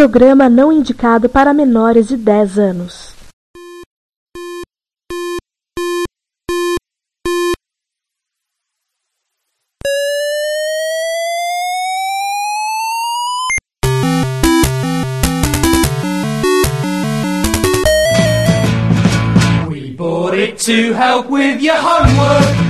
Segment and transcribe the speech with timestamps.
[0.00, 3.10] programa não indicado para menores de 10 anos.
[20.66, 22.69] To help with your homework.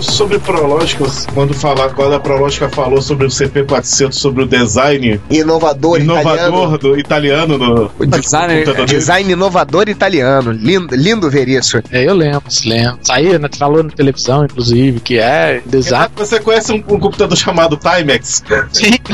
[0.00, 6.00] Sobre Prológica, quando, falar, quando a Prológica falou sobre o CP400, sobre o design Inovador,
[6.00, 6.78] inovador italiano.
[6.78, 8.86] do italiano no O designer, computador.
[8.86, 10.52] design inovador italiano.
[10.52, 11.78] Lindo, lindo ver isso.
[11.90, 12.98] É, eu lembro, se lembro.
[13.02, 13.48] Saiu, né?
[13.58, 16.08] Falou na televisão, inclusive, que é design.
[16.16, 18.42] Você conhece um, um computador chamado Timex?
[18.72, 18.92] Sim.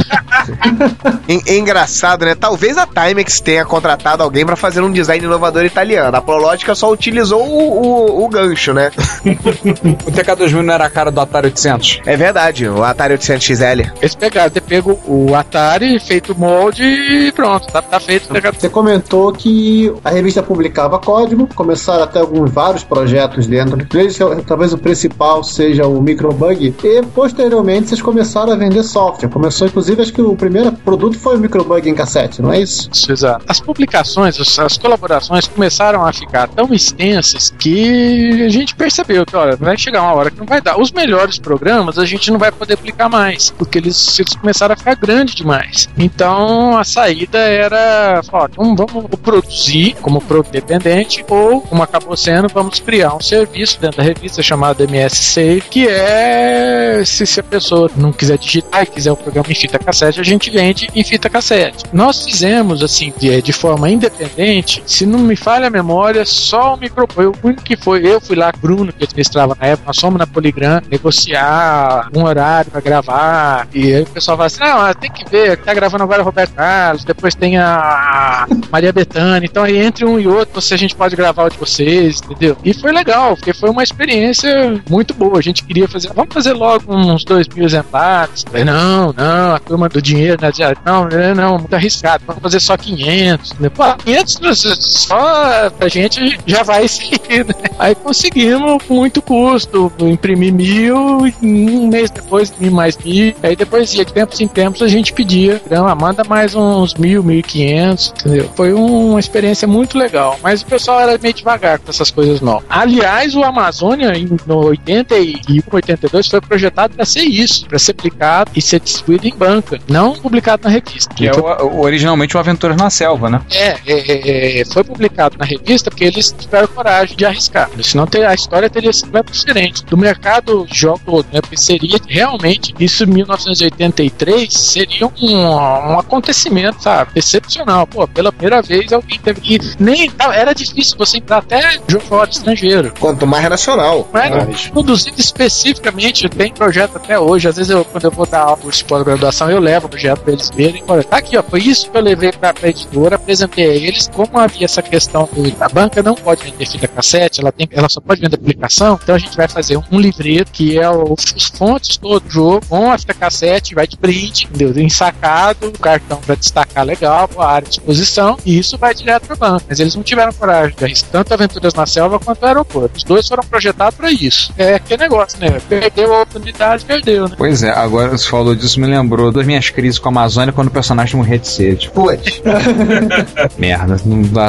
[1.28, 2.34] É, é engraçado, né?
[2.34, 6.16] Talvez a Timex tenha contratado alguém pra fazer um design inovador italiano.
[6.16, 7.83] A Prológica só utilizou o,
[8.20, 8.90] o, o gancho, né?
[10.05, 10.10] O
[10.53, 12.00] TK2000 não era a cara do Atari 800?
[12.05, 13.92] É verdade, o Atari 800 XL.
[14.00, 18.28] Eles pegaram, ter pego o Atari, feito o molde e pronto, tá, tá feito.
[18.58, 24.73] Você comentou que a revista publicava código, começaram até alguns vários projetos dentro deles, talvez
[24.73, 29.28] o principal seja o Microbug, e posteriormente vocês começaram a vender software.
[29.28, 32.89] Começou, inclusive, acho que o primeiro produto foi o Microbug em cassete, não é isso?
[32.92, 33.45] Isso, exato.
[33.48, 39.36] As publicações, as, as colaborações começaram a ficar tão extensas que a gente percebeu que,
[39.36, 40.80] olha, vai chegar uma hora não vai dar.
[40.80, 44.76] Os melhores programas a gente não vai poder aplicar mais, porque eles, eles começaram a
[44.76, 45.88] ficar grandes demais.
[45.96, 52.48] Então a saída era, ó, então vamos produzir como produto dependente, ou, como acabou sendo,
[52.48, 57.42] vamos criar um serviço dentro da revista chamado MS Save, que é se, se a
[57.42, 61.04] pessoa não quiser digitar e quiser o programa em fita cassete, a gente vende em
[61.04, 61.84] fita cassete.
[61.92, 66.76] Nós fizemos assim de, de forma independente, se não me falha a memória, só o
[66.76, 68.06] micro foi o único que foi.
[68.06, 72.70] Eu fui lá, Bruno, que administrava na época, nós fomos na Poligram negociar um horário
[72.70, 73.68] pra gravar.
[73.74, 76.55] E aí o pessoal fala assim: não, tem que ver, tá gravando agora o Roberto
[76.55, 80.94] Carlos, depois tem a Maria Bethânia, então aí entre um e outro, se a gente
[80.94, 82.56] pode gravar o de vocês, entendeu?
[82.64, 85.38] E foi legal, porque foi uma experiência muito boa.
[85.38, 88.42] A gente queria fazer, vamos fazer logo uns dois mil exemplares.
[88.42, 90.50] Falei, não, não, a turma do dinheiro, né?
[90.84, 93.55] Não, não, não, muito arriscado, vamos fazer só 500.
[93.58, 93.68] né?
[93.68, 97.55] Pô, 500 só pra gente já vai seguir, né?
[97.78, 103.34] Aí conseguimos com muito custo, imprimir mil, e um mês depois imprimir mais mil.
[103.42, 106.95] Aí depois ia de tempos em tempos a gente pedia, então, ah, manda mais uns
[106.95, 108.50] mil, mil e quinhentos, entendeu?
[108.55, 112.64] Foi uma experiência muito legal, mas o pessoal era meio devagar com essas coisas novas.
[112.68, 118.50] Aliás, o Amazônia, em, no 81, 82, foi projetado para ser isso, para ser aplicado
[118.55, 121.14] e ser distribuído em banca, não publicado na revista.
[121.14, 123.40] Que é Foi- o, originalmente o Aventuras na Selva, né?
[123.50, 127.70] é, é, é, é, foi publicado na revista porque eles tiveram coragem de arriscar.
[127.83, 129.84] Senão a história teria sido diferente.
[129.84, 131.40] Do mercado de jogo todo, né?
[131.40, 137.12] Porque seria realmente, isso em 1983, seria um, um acontecimento, sabe?
[137.17, 137.87] Excepcional.
[137.87, 139.58] Pô, pela primeira vez alguém teve que.
[139.79, 140.11] Nem.
[140.35, 142.93] Era difícil você entrar até jogo fora estrangeiro.
[142.99, 144.08] Quanto mais nacional.
[144.12, 147.49] Era produzido especificamente, tem projeto até hoje.
[147.49, 150.32] Às vezes, eu, quando eu vou dar aula de pós-graduação, eu levo o projeto pra
[150.32, 150.82] eles verem.
[150.88, 151.43] Olha, tá aqui, ó.
[151.43, 154.11] Foi isso que eu levei pra, pra editora, apresentei a eles.
[154.12, 157.88] Como havia essa questão do, a banca não pode vender fita cassete, ela, tem, ela
[157.88, 158.99] só pode vender aplicação.
[159.02, 162.31] Então a gente vai fazer um, um livreto que é o- os fontes todo do
[162.31, 164.83] jogo, com a fita cassete, vai de print, entendeu?
[164.83, 169.37] Ensacado, o cartão pra destacar legal, a área de exposição, e isso vai direto pra
[169.37, 169.65] banca.
[169.69, 172.97] Mas eles não tiveram coragem de arriscar tanto Aventuras na Selva quanto o aeroporto.
[172.97, 174.53] Os dois foram projetados pra isso.
[174.56, 175.61] É que negócio, né?
[175.69, 177.35] Perdeu a oportunidade, perdeu, né?
[177.37, 180.69] Pois é, agora você falou disso, me lembrou das minhas crises com a Amazônia quando
[180.69, 181.91] o personagem morria de sede.
[181.91, 182.41] Putz.
[183.59, 183.97] Merda,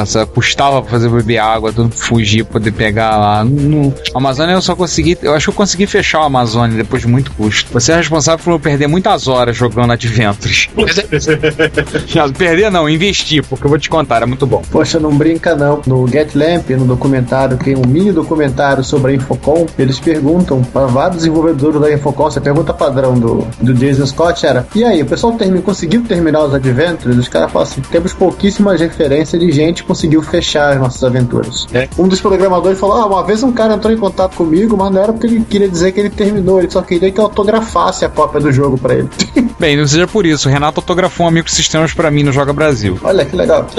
[0.06, 3.44] só custava pra fazer beber água, tudo fugir, poder pegar lá.
[3.44, 5.18] Não, a Amazônia eu só consegui.
[5.22, 7.72] Eu acho que eu consegui fechar o Amazônia depois de muito custo.
[7.72, 10.68] Você é responsável por eu perder muitas horas jogando Adventures.
[12.14, 14.62] Não, perder não, investir, porque eu vou te contar, é muito bom.
[14.70, 15.80] Poxa, não brinca não.
[15.86, 19.66] No GetLamp, no documentário, tem um mini documentário sobre a Infocom.
[19.78, 24.66] Eles perguntam para vários desenvolvedores da Infocom, essa pergunta padrão do, do Jason Scott era:
[24.74, 27.16] E aí, o pessoal termi- conseguiu terminar os Adventures?
[27.18, 31.66] Os caras falam assim: temos pouquíssimas referências de gente que conseguiu fechar as nossas aventuras.
[31.72, 31.88] É.
[31.98, 35.02] Um dos programadores falou: Ah, uma vez um cara entrou em contato comigo, mas não
[35.02, 38.08] era porque ele queria dizer que ele terminou, ele só queria que eu autografasse a
[38.08, 39.08] cópia do jogo pra ele.
[39.58, 42.52] Bem, não seja por isso, o Renato autografou um Amigo Sistemas pra mim no Joga
[42.52, 42.98] Brasil.
[43.02, 43.66] Olha que legal.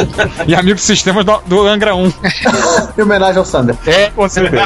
[0.47, 2.05] E Amigo Sistemas do, do Angra 1.
[2.97, 3.75] em homenagem ao Sander.
[3.85, 4.63] É, com certeza.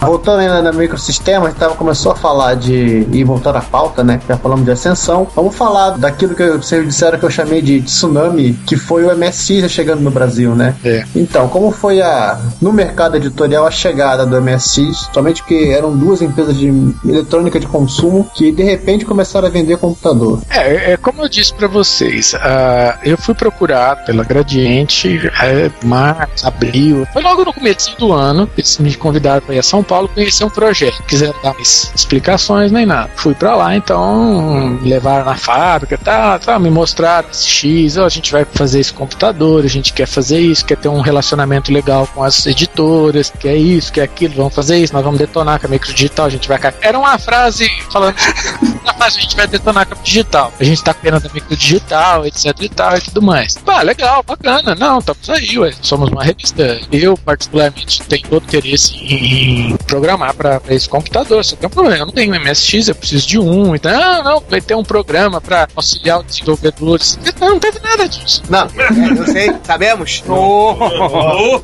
[0.00, 3.06] Voltando ainda no microsistema, a gente tava, começou a falar de.
[3.12, 4.20] e voltar à pauta, né?
[4.28, 5.26] Já falamos de ascensão.
[5.34, 9.12] Vamos falar daquilo que vocês disseram que eu chamei de tsunami, que foi o
[9.60, 10.74] já chegando no Brasil, né?
[10.84, 11.04] É.
[11.14, 12.40] Então, como foi a.
[12.60, 16.68] no mercado editorial a chegada do MSX, somente porque eram duas empresas de
[17.04, 20.40] eletrônica de consumo que de repente começaram a vender computador.
[20.50, 26.46] É, é como eu disse pra vocês, ah, eu fui procurar pela Gradiente, é, março,
[26.46, 30.06] abril, foi logo no começo do ano, eles me convidaram para ir a São Paulo
[30.08, 33.10] conhecer um projeto, quiseram dar mais explicações nem nada.
[33.16, 38.04] Fui pra lá, então me levaram na fábrica, tá, tá, me mostraram esse X, ó,
[38.04, 41.72] a gente vai fazer esse computador, a gente quer fazer isso, quer ter um relacionamento
[41.72, 45.66] legal com as editoras, quer isso, quer aquilo, vamos fazer isso, nós vamos detonar com
[45.66, 46.58] a micro digital, a gente vai.
[46.58, 48.14] ca- Era uma frase falando
[48.84, 50.52] na fase a gente vai detonar com a digital.
[50.60, 53.56] A gente tá pena da micro digital, etc e tal e tudo mais.
[53.56, 54.74] Pá, legal, bacana.
[54.74, 55.72] Não, estamos aí, ué.
[55.80, 56.78] Somos uma revista.
[56.92, 61.44] Eu, particularmente, tenho todo interesse em programar para esse computador.
[61.44, 61.98] Só tem um problema.
[61.98, 63.74] Eu não tenho MSX, eu preciso de um.
[63.74, 67.18] Então, ah, não, vai ter um programa para auxiliar os desenvolvedores.
[67.40, 68.42] Não, não teve nada disso.
[68.48, 70.22] Não, é, eu sei, sabemos.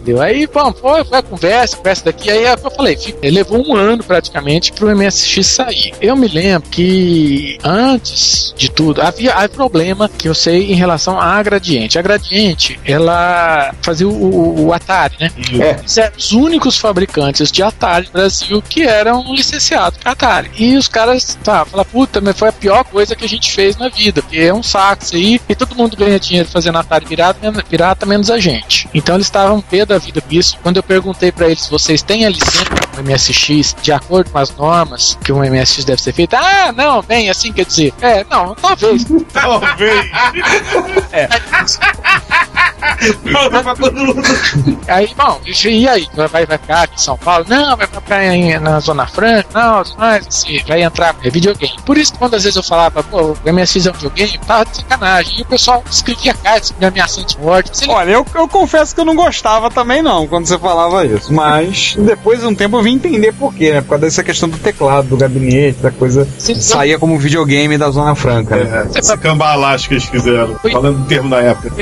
[0.00, 0.20] Entendeu?
[0.22, 2.30] Aí, bom, foi, foi a conversa, conversa daqui.
[2.30, 5.92] Aí é o eu falei, fica- levou um ano praticamente pro MSX sair.
[6.00, 11.18] Eu me lembro que antes de tudo, havia, havia problema que eu sei em relação
[11.20, 11.98] à Gradiente.
[11.98, 15.30] A Gradiente, ela fazia o, o- o Atari, né?
[15.60, 15.70] É.
[15.78, 20.50] Eles eram os únicos fabricantes de Atari no Brasil que eram licenciados para Atari.
[20.56, 23.76] E os caras, tá, fala, puta, mas foi a pior coisa que a gente fez
[23.76, 27.06] na vida, porque é um saco isso aí, e todo mundo ganha dinheiro fazendo Atari
[27.06, 28.88] pirata, menos, pirata, menos a gente.
[28.93, 30.58] Então eles estavam pé da vida com isso.
[30.62, 34.55] Quando eu perguntei para eles, vocês têm a licença do MSX de acordo com as
[34.56, 36.34] normas que um MSX deve ser feito?
[36.34, 37.93] Ah, não, bem, assim quer dizer.
[38.00, 39.05] É, não, talvez.
[39.32, 40.11] Talvez.
[44.88, 46.08] Aí, bom, e aí?
[46.14, 47.44] Vai, vai ficar aqui em São Paulo?
[47.49, 49.49] Não, vai ficar em- na Zona Franca?
[49.55, 51.75] Não, mas assim, vai entrar é videogame.
[51.84, 54.76] Por isso, quando às vezes eu falava, pô, o MSX é um videogame, tava de
[54.76, 55.38] sacanagem.
[55.38, 57.70] E o pessoal escrevia cartas me ameaçando de morte.
[57.84, 61.32] Ele- Olha, eu, eu confesso que eu não gostava também não quando você falava isso.
[61.32, 63.81] Mas depois de um tempo eu vim entender por quê, né?
[63.81, 66.26] Por causa dessa questão do teclado, do gabinete, da coisa.
[66.49, 68.88] ele- Saía como videogame da Zona Franca, né?
[68.94, 70.56] É, essa cambalagem que eles fizeram.
[70.72, 71.72] Falando do termo da época.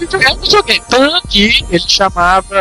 [0.00, 0.82] ele colocado videogame, videogame.
[0.88, 2.56] Tanto que ele chamava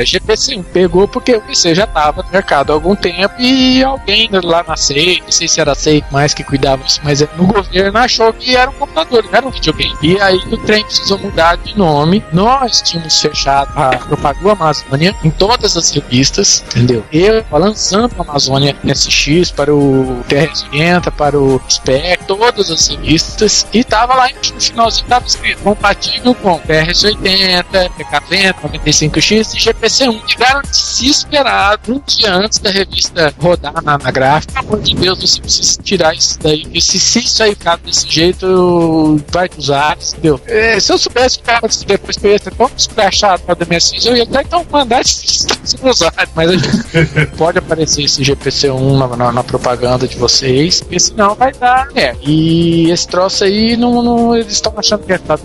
[0.00, 0.64] GPC1.
[0.72, 4.76] Pegou porque o PC já estava no mercado há algum tempo e alguém lá na
[4.76, 8.32] SEI, não sei se era a SEI mais que cuidava disso, mas no governo achou
[8.32, 9.96] que era um computador, não era um videogame.
[10.02, 12.24] E aí o trem precisou mudar de nome.
[12.32, 17.04] Nós tínhamos fechado a Propaganda Amazônia em todas as revistas, entendeu?
[17.12, 23.84] Eu lançando a Amazônia SX para o TR-80, para o SPEC, todas as revistas, e
[23.84, 27.64] tava lá no finalzinho, tava escrito compatível com TRS-80,
[27.96, 30.24] PK-20, 95X e GPC-1.
[30.26, 34.54] Tiveram desesperado um dia antes da revista rodar na, na gráfica.
[34.62, 36.62] Pelo amor de Deus, você precisa tirar isso daí.
[36.62, 40.40] Porque se, se isso aí ficar desse jeito, vai usar, entendeu?
[40.46, 43.74] É, se eu soubesse que o cara depois que eu ia ser tão escrachado o
[43.74, 45.26] MSX, eu ia até então mandar esse
[45.64, 46.14] ser usado.
[46.34, 51.34] Mas a gente pode aparecer esse GPC1 na, na- na propaganda de vocês, porque senão
[51.34, 51.88] vai dar.
[51.94, 52.14] É.
[52.22, 55.38] E esse troço aí, não, não- eles estão achando que é tá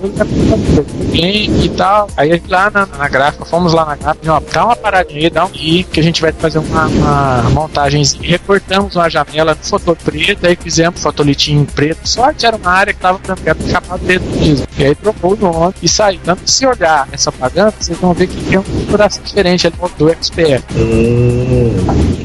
[1.15, 2.07] game e tal.
[2.17, 5.45] Aí lá na, na gráfica, fomos lá na gráfica, ó, dá uma paradinha aí, dá
[5.45, 8.03] um aí, que a gente vai fazer uma, uma montagem.
[8.21, 12.07] Recortamos uma janela no fotô preto, aí fizemos fotolitinho preto.
[12.07, 14.67] Sorte era uma área que tava era chamado preto mesmo.
[14.77, 16.19] E aí trocou o nome e saiu.
[16.21, 20.09] Então, se olhar essa propaganda, vocês vão ver que tem uma configuração diferente ali do
[20.09, 20.63] XPR.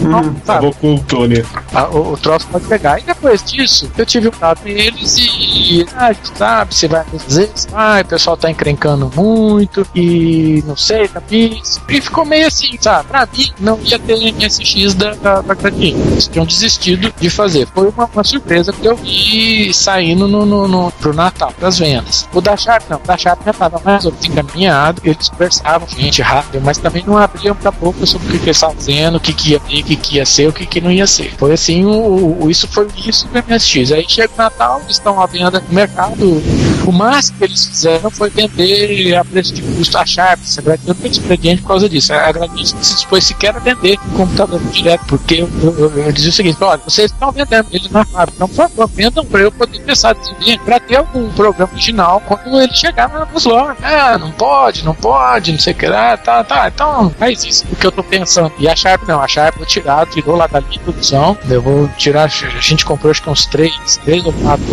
[0.00, 0.40] Não, sabe?
[0.44, 1.44] Acabou com o Tony.
[1.72, 2.98] Ah, o, o troço pode pegar.
[2.98, 7.04] E depois disso, eu tive um contato com eles e, e ah, sabe, você vai
[7.04, 7.50] fazer.
[7.72, 11.22] Ah, o pessoal tá encrencando reclamando muito e não sei, tá.
[11.30, 11.60] E
[12.00, 13.08] ficou meio assim, sabe?
[13.08, 15.56] Pra mim, não ia ter MSX da, da, da.
[15.70, 17.68] Eles tinham desistido de fazer.
[17.74, 22.26] Foi uma, uma surpresa que eu vi saindo no, no, no, pro Natal, das vendas.
[22.32, 25.86] O da Sharp não, o da Sharp já tava mais ou menos encaminhado, eles conversavam,
[25.88, 29.16] gente, rápido, mas também não abriam pra boca sobre o que, que eles estavam fazendo,
[29.16, 31.06] o que, que ia ter, o que, que ia ser, o que, que não ia
[31.06, 31.34] ser.
[31.36, 33.92] Foi assim, o, o- isso foi isso do MSX.
[33.92, 36.42] Aí chega o Natal, estão à venda no mercado.
[36.86, 38.69] O máximo que eles fizeram foi vender
[39.16, 40.40] a preço de custo a Sharp.
[40.58, 42.12] A Gradiente tem expediente por causa disso.
[42.12, 46.12] A Gradiente se dispôs sequer a vender o computador direto, porque eu, eu, eu, eu
[46.12, 49.40] dizia o seguinte: olha, vocês estão vendendo ele na fábrica, então por favor, vendam para
[49.40, 53.76] eu poder pensar desenvolver, para ter algum programa original quando ele chegar nas lojas.
[53.82, 57.64] Ah, não pode, não pode, não sei o que lá, tá, tá, então faz isso,
[57.70, 58.52] o que eu tô pensando.
[58.58, 61.88] E a Sharp não, a Sharp vou tirar, tirou lá da minha produção, eu vou
[61.96, 64.64] tirar, a gente comprou acho que uns três, três ou quatro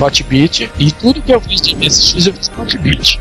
[0.00, 3.20] Hotbit, e tudo que eu fiz de MSX eu fiz com Hotbit.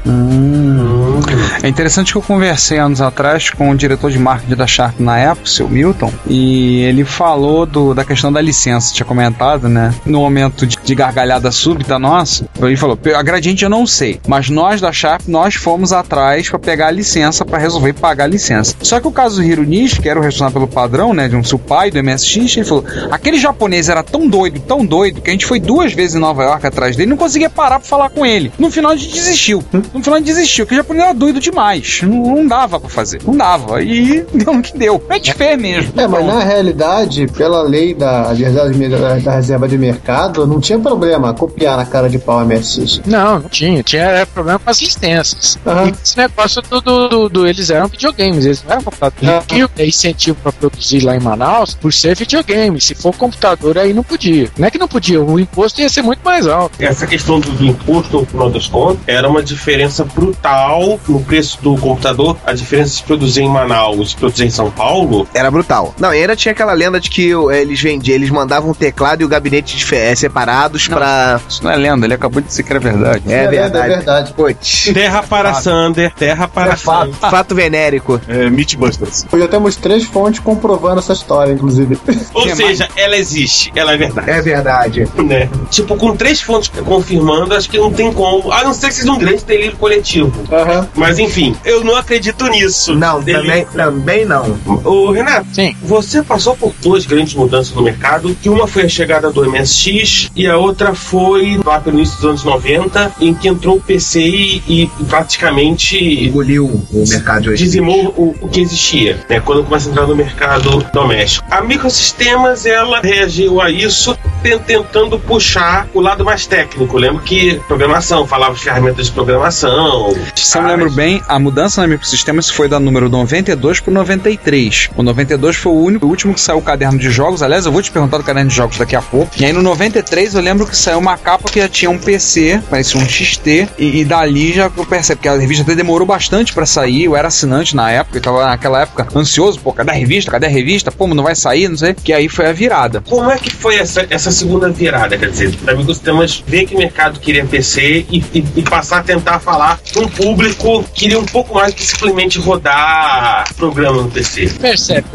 [1.63, 5.13] É interessante que eu conversei anos atrás com o diretor de marketing da Sharp na
[5.41, 9.93] o seu Milton, e ele falou do, da questão da licença, tinha comentado, né?
[10.05, 14.49] No momento de, de gargalhada súbita nossa, ele falou: a Gradiente eu não sei, mas
[14.49, 18.75] nós da Sharp, nós fomos atrás para pegar a licença, para resolver pagar a licença.
[18.81, 19.63] Só que o caso do Hiro
[20.01, 21.29] que era o responsável pelo padrão, né?
[21.29, 25.21] De um seu pai do MSX, ele falou: aquele japonês era tão doido, tão doido,
[25.21, 27.87] que a gente foi duas vezes em Nova York atrás dele não conseguia parar pra
[27.87, 28.51] falar com ele.
[28.59, 29.63] No final a gente desistiu.
[29.93, 32.01] No final a gente desistiu, porque o japonês era doido demais.
[32.03, 33.21] Não, não dava pra fazer.
[33.25, 33.81] Não dava.
[33.81, 35.03] E deu no que deu.
[35.09, 35.93] A gente fez mesmo.
[35.99, 41.33] É, mas na realidade, pela lei da, da, da reserva de mercado, não tinha problema
[41.33, 43.01] copiar na cara de pau MSX.
[43.05, 43.83] Não, não tinha.
[43.83, 45.57] Tinha era problema com as licenças.
[45.65, 49.23] E esse negócio do, do, do- do- Eles eram videogames, eles não eram computadores.
[49.29, 52.79] Eles tinham incentivo pra produzir lá em Manaus por ser videogame.
[52.81, 54.49] Se for computador, aí não podia.
[54.57, 56.75] Não é que não podia, o imposto ia ser muito mais alto.
[56.79, 61.59] Essa questão do, do imposto, no final das contas, era uma diferença brutal no preço
[61.61, 62.37] do computador.
[62.45, 65.27] A diferença de produzir em Manaus e produzir em São Paulo.
[65.33, 65.93] Era brutal.
[65.99, 69.21] Não, e ainda tinha aquela lenda de que o- eles vendiam, eles mandavam um teclado
[69.21, 71.39] e o gabinete eh, separados pra.
[71.47, 73.23] Isso não é lenda, ele acabou de dizer que era verdade.
[73.31, 73.87] É, É verdade.
[73.89, 74.33] verdade.
[74.33, 74.89] Putz.
[74.93, 77.13] Terra para Sander, terra para É fato.
[77.13, 77.29] Sander.
[77.29, 78.19] Fato venérico.
[78.27, 79.25] É, Meatbusters.
[79.33, 81.97] Já temos três fontes comprovando essa história, inclusive.
[82.33, 84.29] Ou Que seja, ela existe, ela é verdade.
[84.31, 85.07] É verdade.
[85.23, 85.49] né?
[85.69, 88.51] Tipo, com três fontes confirmando, acho que não tem como.
[88.51, 90.31] A não ser que seja um grande delírio coletivo.
[90.49, 90.87] Aham.
[90.95, 92.95] Mas enfim, eu não acredito nisso.
[92.95, 94.57] Não, também, também não.
[94.85, 95.75] Ô, Renato, Sim.
[95.81, 100.31] você passou por duas grandes mudanças no mercado, que uma foi a chegada do MSX
[100.33, 104.21] e a outra foi lá pelo início dos anos 90, em que entrou o PC
[104.21, 107.61] e, e praticamente Engoliu o mercado hoje.
[107.61, 109.41] dizimou o, o que existia, né?
[109.41, 111.45] Quando começa a entrar no mercado doméstico.
[111.51, 116.97] A Microsistemas, ela reagiu a isso tentando puxar o lado mais técnico.
[116.97, 120.13] Lembro que programação, falava de ferramentas de programação.
[120.35, 124.89] Se eu lembro bem, a mudança na microsistemas foi da número 92 pro 93.
[124.95, 127.41] O 92 foi o único, o último que saiu o caderno de jogos.
[127.41, 129.31] Aliás, eu vou te perguntar do caderno de jogos daqui a pouco.
[129.39, 132.61] E aí no 93 eu lembro que saiu uma capa que já tinha um PC,
[132.69, 136.53] parecia um XT, e, e dali já eu percebi que a revista até demorou bastante
[136.53, 137.05] pra sair.
[137.05, 140.31] Eu era assinante na época, eu tava naquela época ansioso, pô, cadê a revista?
[140.31, 140.91] Cadê a revista?
[140.91, 141.93] Pô, não vai sair, não sei.
[141.93, 143.03] Que aí foi a virada.
[143.07, 145.17] Como é que foi essa, essa segunda virada?
[145.17, 149.03] Quer dizer, a Microsistemas vê que o mercado queria PC e, e- e passar a
[149.03, 154.09] tentar falar com um público que queria um pouco mais que simplesmente rodar programa no
[154.09, 154.49] PC.
[154.59, 155.07] Percebe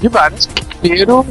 [0.00, 0.48] de vários.
[0.88, 1.24] Primeiro,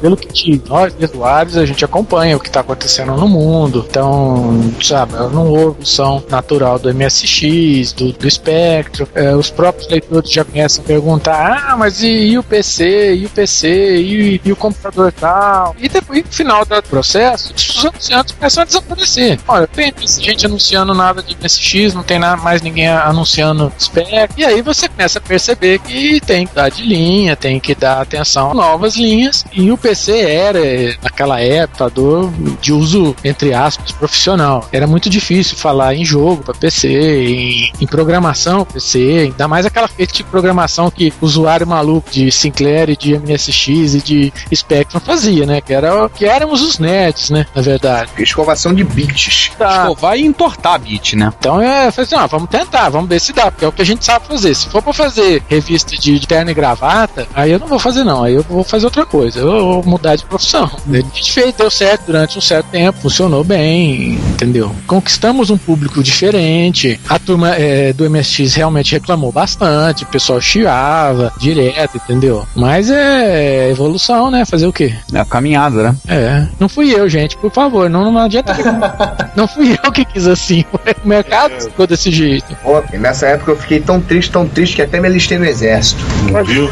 [0.00, 3.84] pelo, que de nós, usuários, a gente acompanha o que está acontecendo no mundo.
[3.88, 9.06] Então, sabe, não houve evolução natural do MSX, do, do Spectrum.
[9.14, 13.14] É, os próprios leitores já começam a perguntar: ah, mas e, e o PC?
[13.14, 13.96] E o PC?
[13.96, 15.74] E, e o computador tal?
[15.78, 19.38] E depois, no final do processo, os anunciantes começam a desaparecer.
[19.46, 24.34] Olha, tem gente anunciando nada de MSX, não tem na- mais ninguém anunciando Spectrum.
[24.36, 28.00] E aí você começa a perceber que tem que dar de linha, tem que dar
[28.00, 29.44] atenção novas linhas.
[29.52, 30.60] E o PC era,
[31.02, 32.30] naquela época, computador
[32.60, 34.68] de uso, entre aspas, profissional.
[34.72, 39.88] Era muito difícil falar em jogo para PC, em, em programação PC, ainda mais aquela
[39.88, 45.00] feita de programação que o usuário maluco de Sinclair e de MSX e de Spectrum
[45.00, 45.60] fazia, né?
[45.60, 47.46] Que, era, que éramos os nerds, né?
[47.54, 48.10] Na verdade.
[48.18, 49.50] Escovação de bits.
[49.58, 49.82] Tá.
[49.82, 51.32] Escovar e entortar a bit, né?
[51.38, 53.72] Então é, eu falei assim, ó, vamos tentar, vamos ver se dá, porque é o
[53.72, 54.54] que a gente sabe fazer.
[54.54, 58.04] Se for pra fazer revista de, de terno e gravata, aí eu não vou fazer
[58.04, 58.24] não.
[58.24, 60.70] aí eu vou fazer outra coisa, eu vou mudar de profissão.
[60.88, 64.74] A gente fez, deu certo durante um certo tempo, funcionou bem, entendeu?
[64.86, 71.32] Conquistamos um público diferente, a turma é, do MSX realmente reclamou bastante, o pessoal chiava
[71.38, 72.46] direto, entendeu?
[72.54, 74.44] Mas é evolução, né?
[74.44, 74.94] Fazer o quê?
[75.12, 75.96] É a caminhada, né?
[76.08, 78.54] É, não fui eu, gente, por favor, não, não adianta.
[79.36, 80.64] não fui eu que quis assim,
[81.04, 82.56] o mercado ficou desse jeito.
[82.62, 85.44] Pô, e nessa época eu fiquei tão triste, tão triste que até me alistei no
[85.44, 86.02] exército.
[86.46, 86.68] Viu?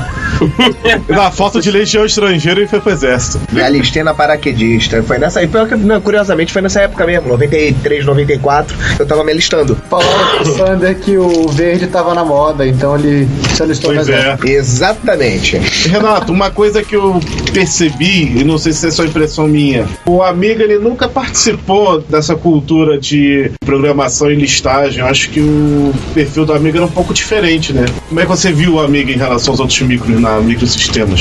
[1.09, 3.41] Na falta de legião estrangeira, ele foi pro exército.
[3.53, 5.03] Me alistei na paraquedista.
[5.03, 5.43] Foi nessa.
[5.43, 9.77] e pior que, não, curiosamente, foi nessa época mesmo, 93, 94, eu tava me alistando.
[9.89, 14.09] Falaram pro Sander que o verde tava na moda, então ele se alistou no Pois
[14.09, 14.19] é.
[14.21, 14.47] exército.
[14.47, 15.57] Exatamente.
[15.89, 17.19] Renato, uma coisa que eu
[17.53, 22.37] percebi, e não sei se é só impressão minha, o Amiga ele nunca participou dessa
[22.37, 25.01] cultura de programação e listagem.
[25.01, 27.87] Eu acho que o perfil do Amiga era um pouco diferente, né?
[28.09, 31.21] Como é que você viu o Amiga em relação aos outros micros na microsistemas?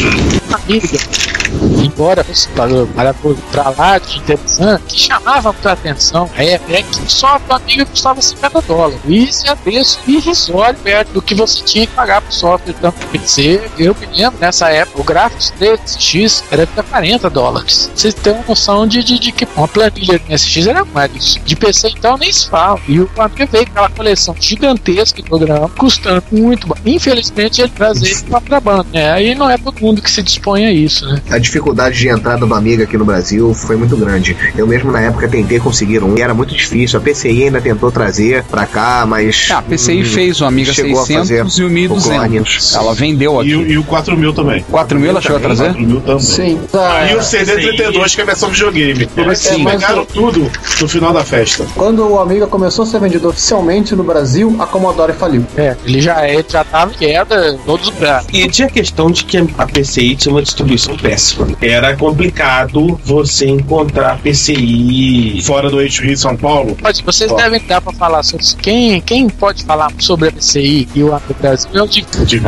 [0.53, 0.99] Amiga,
[1.93, 3.13] embora fosse para para-
[3.51, 8.21] pra lá de interessante, que chamava muita atenção é, é que o software amiga custava
[8.21, 8.99] 50 dólares.
[9.07, 13.07] Isso é preço irrisório perto do que você tinha que pagar pro software tanto pro
[13.09, 13.61] PC.
[13.77, 17.89] Eu me lembro, nessa época, o gráfico DSX era de 40 dólares.
[17.93, 21.35] Vocês têm uma noção de, de, de que uma planilha de SX era mais.
[21.45, 22.79] De PC, então, nem se fala.
[22.87, 26.67] E o Amiga veio com aquela coleção gigantesca de programa, custando muito.
[26.85, 29.11] Infelizmente, ele trazia isso pra banda, né?
[29.11, 31.21] Aí não é todo mundo que se dispõe a isso, né?
[31.29, 34.35] A dificuldade de entrada do Amiga aqui no Brasil foi muito grande.
[34.57, 36.97] Eu mesmo na época tentei conseguir um e era muito difícil.
[36.99, 39.47] A PCI ainda tentou trazer pra cá, mas.
[39.51, 42.75] Ah, a PCI hum, fez o Amiga chegou a 600 e o o 1200.
[42.75, 43.71] Ela vendeu E, o- aqui.
[43.73, 44.65] e o 4000 também.
[44.71, 45.63] 4000 ela chegou a trazer?
[45.65, 46.19] 4000 também.
[46.19, 46.59] Sim.
[47.11, 49.07] E o CD32, que é a versão videogame.
[49.15, 49.63] Eles Sim.
[49.63, 50.49] pegaram tudo
[50.81, 51.65] no final da festa.
[51.75, 55.45] Quando o Amiga começou a ser vendido oficialmente no Brasil, a Commodore faliu.
[55.55, 58.27] É, ele já, ele já tava em queda em todos os lugares.
[58.33, 61.47] E tinha a questão de que a PCI tinha uma distribuição péssima.
[61.69, 65.41] Era complicado você encontrar PCI.
[65.43, 66.75] Fora do Eixo Rio São Paulo.
[66.81, 67.35] Mas vocês Ó.
[67.35, 68.57] devem dar pra falar sobre isso.
[68.57, 72.25] Quem, quem pode falar sobre a PCI e o Amiga Brasil é o Divino.
[72.25, 72.41] de-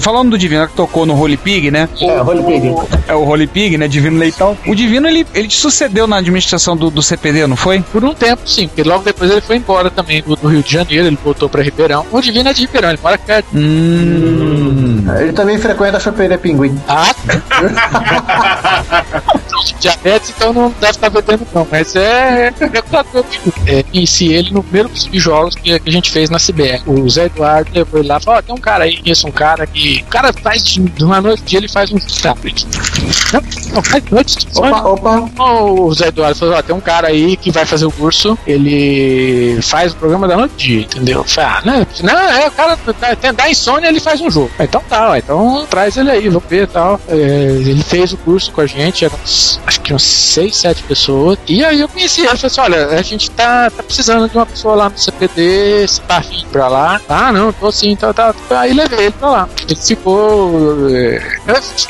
[0.00, 1.88] Falando do Divino que tocou no Holy Pig, né?
[2.00, 2.74] É, Holy Pig.
[3.08, 3.88] É o Holy Pig, né?
[3.88, 4.56] Divino Leitão.
[4.66, 7.80] O Divino, ele, ele te sucedeu na administração do, do CPD, não foi?
[7.80, 10.72] Por um tempo, sim, porque logo depois ele foi embora também do, do Rio de
[10.72, 12.06] Janeiro, ele voltou pra Ribeirão.
[12.12, 13.46] O Divino é de Ribeirão, ele mora perto.
[13.54, 15.04] Hum.
[15.20, 16.78] Ele também frequenta a choperia Pinguim.
[16.86, 17.14] Ah,
[19.80, 23.24] diabetes, então não deve estar vendendo não, mas é recrutador.
[23.66, 26.82] É, conheci ele no primeiro dos jogos que, a gente fez na CBR.
[26.86, 29.32] O Zé Eduardo levou ele lá e falou, ó, tem um cara aí, conheço um
[29.32, 30.02] cara que...
[30.06, 32.66] O cara faz, de uma noite ele faz um tablet.
[34.56, 34.88] Opa,
[35.22, 35.52] opa.
[35.62, 39.58] O Zé Eduardo falou, ó, tem um cara aí que vai fazer o curso, ele
[39.62, 41.18] faz o programa da noite dia, entendeu?
[41.18, 41.86] Eu Falei, ah, né?
[42.02, 44.50] Não, é, o cara dá- tem dá insônia, ele faz um jogo.
[44.58, 47.00] Ah, Então tá, ó, então traz ele aí, vamos ver e tal.
[47.08, 49.16] É, ele fez o curso com a gente, eram
[49.66, 51.38] acho que uns seis, sete pessoas.
[51.46, 54.46] E aí eu conheci ele, falei assim, olha, a gente tá, tá precisando de uma
[54.46, 57.00] pessoa lá no CPD, se tá afim pra lá.
[57.08, 58.34] Ah, não, tô sim, tá, tá.
[58.50, 59.48] Aí levei ele pra lá.
[59.66, 60.88] Ele ficou.
[60.90, 61.20] é,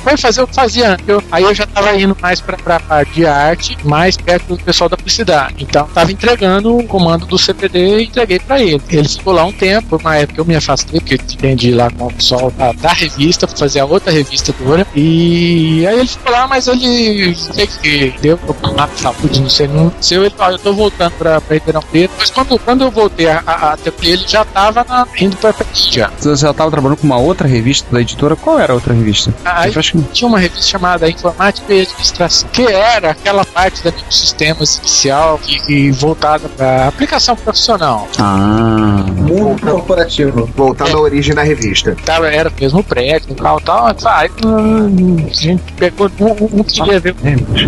[0.02, 1.08] Foi fazer o que fazia antes.
[1.08, 4.62] Eu- aí eu já tava indo mais pra, pra parte de arte, mais perto do
[4.62, 5.54] pessoal da publicidade.
[5.64, 8.80] Então tava entregando o comando do CPD e entreguei pra ele.
[8.90, 12.12] Ele ficou lá um tempo, uma época eu me afastei, porque entendi lá com o
[12.12, 14.86] pessoal da, da revista, pra fazer a outra revista dura.
[14.94, 19.48] E aí ele ficou lá, mas ele não sei o que deu de saúde, não
[19.50, 20.18] sei, não sei.
[20.18, 22.12] Ele falou, eu tô voltando pra, pra Ribeirão Preto.
[22.18, 25.94] Mas quando, quando eu voltei a, a, até ele já tava na- indo pra Petit
[25.96, 26.10] já.
[26.18, 28.36] Você já estava trabalhando com uma outra revista da editora?
[28.36, 29.32] Qual era a outra revista?
[29.44, 34.78] Acho que- tinha uma revista chamada Informática e Administração, que era aquela parte da microsistemas
[34.78, 38.08] inicial que, que voltada para aplicação profissional.
[38.18, 39.04] Ah.
[39.08, 40.48] Mundo corporativo.
[40.56, 41.96] Voltando à origem da revista.
[42.04, 43.88] Tava, era mesmo prédio, e tal.
[44.04, 47.14] Aí, hum, a gente pegou, não, não queria ver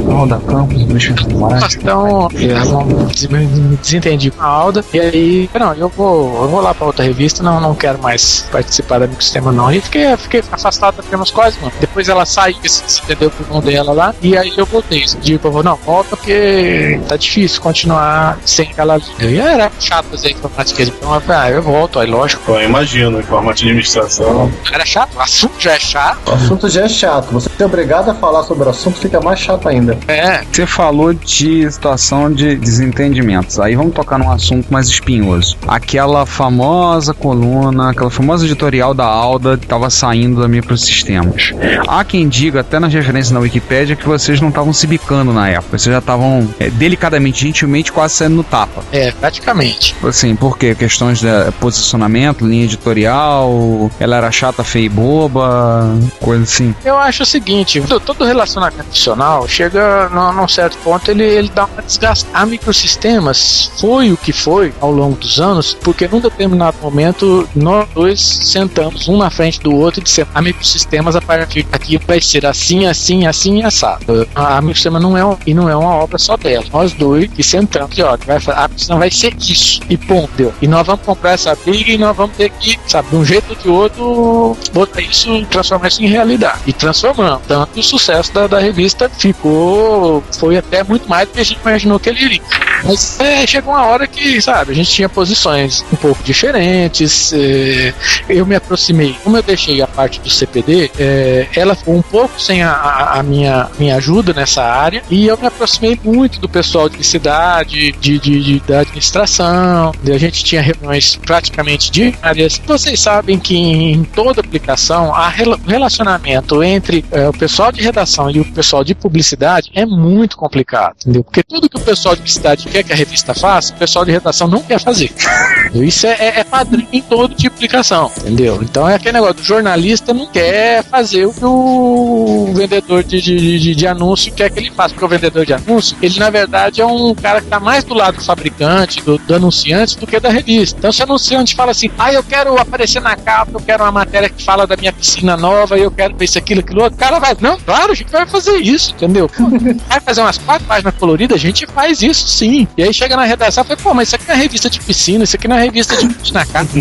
[0.06, 4.84] Roda Campos, Então, eu me desentendi com a Alda.
[4.92, 8.44] E aí, não, eu vou, eu vou lá pra outra revista, não, não quero mais
[8.50, 9.70] participar da microsistema, não.
[9.72, 11.70] E fiquei, fiquei afastado da Firmas Cosmo.
[11.80, 14.14] Depois ela saiu, se se entendeu com o irmão dela lá.
[14.22, 15.02] E aí eu voltei.
[15.02, 19.30] Esse dia eu falei, não, volta porque tá difícil continuar sem aquela linha.
[19.30, 20.82] E era chato fazer informática.
[20.82, 22.52] Então eu falei, ah, eu volto, aí lógico.
[22.52, 24.52] Eu imagino, informática de administração.
[24.72, 26.28] Era chato, o assunto já é chato.
[26.28, 27.32] O assunto já é chato.
[27.32, 29.98] Você é obrigado a falar sobre o assunto, fica mais chato ainda.
[30.08, 33.58] É, Você falou de situação de desentendimentos.
[33.58, 35.56] Aí vamos tocar num assunto mais espinhoso.
[35.66, 41.52] Aquela famosa coluna, aquela famosa editorial da Alda que estava saindo da Microsistemas.
[41.86, 45.48] Há quem diga, até nas referências na Wikipédia, que vocês não estavam se bicando na
[45.48, 45.78] época.
[45.78, 48.82] Vocês já estavam é, delicadamente, gentilmente, quase saindo no tapa.
[48.90, 49.94] é, praticamente.
[50.02, 50.74] Assim, por quê?
[50.74, 51.28] Questões de
[51.60, 55.88] posicionamento, linha editorial, ela era chata, feia e boba,
[56.20, 56.74] coisa assim.
[56.84, 61.82] Eu acho o seguinte, todo- relacionamento profissional chega num certo ponto, ele, ele dá uma
[61.82, 62.30] desgastada.
[62.36, 67.88] A microsistemas foi o que foi ao longo dos anos, porque num determinado momento nós
[67.94, 72.20] dois sentamos um na frente do outro e dissemos, a microsistemas a partir daqui vai
[72.20, 74.26] ser assim, assim, assim assado.
[74.34, 76.64] A, a microsistema não é um, e não é uma obra só dela.
[76.72, 79.80] Nós dois que sentamos e vai, a microsistema vai ser isso.
[79.88, 80.30] E ponto.
[80.36, 80.52] deu.
[80.60, 83.50] E nós vamos comprar essa briga e nós vamos ter que, sabe, de um jeito
[83.50, 86.60] ou de outro, botar isso, transformar isso em realidade.
[86.66, 87.42] E transformamos.
[87.46, 91.60] Tanto o sucesso da, da revista ficou, foi até muito mais do que a gente
[91.60, 92.42] imaginou que ele iria.
[92.84, 97.32] Mas é, chegou uma hora que, sabe, a gente tinha posições um pouco diferentes.
[97.32, 97.92] é,
[98.28, 102.40] eu me aproximei, como eu deixei a parte do CPD, é, ela ficou um pouco
[102.40, 102.72] sem a,
[103.14, 105.02] a- minha, minha ajuda nessa área.
[105.10, 109.92] E eu me aproximei muito do pessoal de cidade, de, de, de- da administração.
[110.12, 112.60] A gente tinha reuniões praticamente diárias.
[112.66, 118.40] Vocês sabem que em toda aplicação, o relacionamento entre é, o pessoal de redação e
[118.40, 121.24] o pessoal de publicidade é muito complicado, entendeu?
[121.24, 124.12] Porque tudo que o pessoal de publicidade quer que a revista faça, o pessoal de
[124.12, 125.12] redação não quer fazer.
[125.74, 128.60] Isso é, é, é padrão em todo tipo de publicação, entendeu?
[128.62, 133.58] Então é aquele negócio, o jornalista não quer fazer o que o vendedor de, de,
[133.58, 136.80] de, de anúncio quer que ele faça, porque o vendedor de anúncio, ele na verdade
[136.80, 140.18] é um cara que está mais do lado do fabricante, do, do anunciante, do que
[140.18, 140.78] da revista.
[140.78, 143.92] Então se o anunciante fala assim, ah, eu quero aparecer na capa, eu quero uma
[143.92, 147.00] matéria que fala da minha piscina nova, eu quero ver isso, aquilo, aquilo outro, o
[147.00, 149.30] cara vai, não, claro, a gente vai fazer isso, entendeu?
[149.88, 152.59] Vai fazer umas quatro páginas coloridas, a gente faz isso sim.
[152.76, 154.80] E aí chega na redação e fala, pô, mas isso aqui não é revista de
[154.80, 156.70] piscina, isso aqui não é revista de piscina na capa.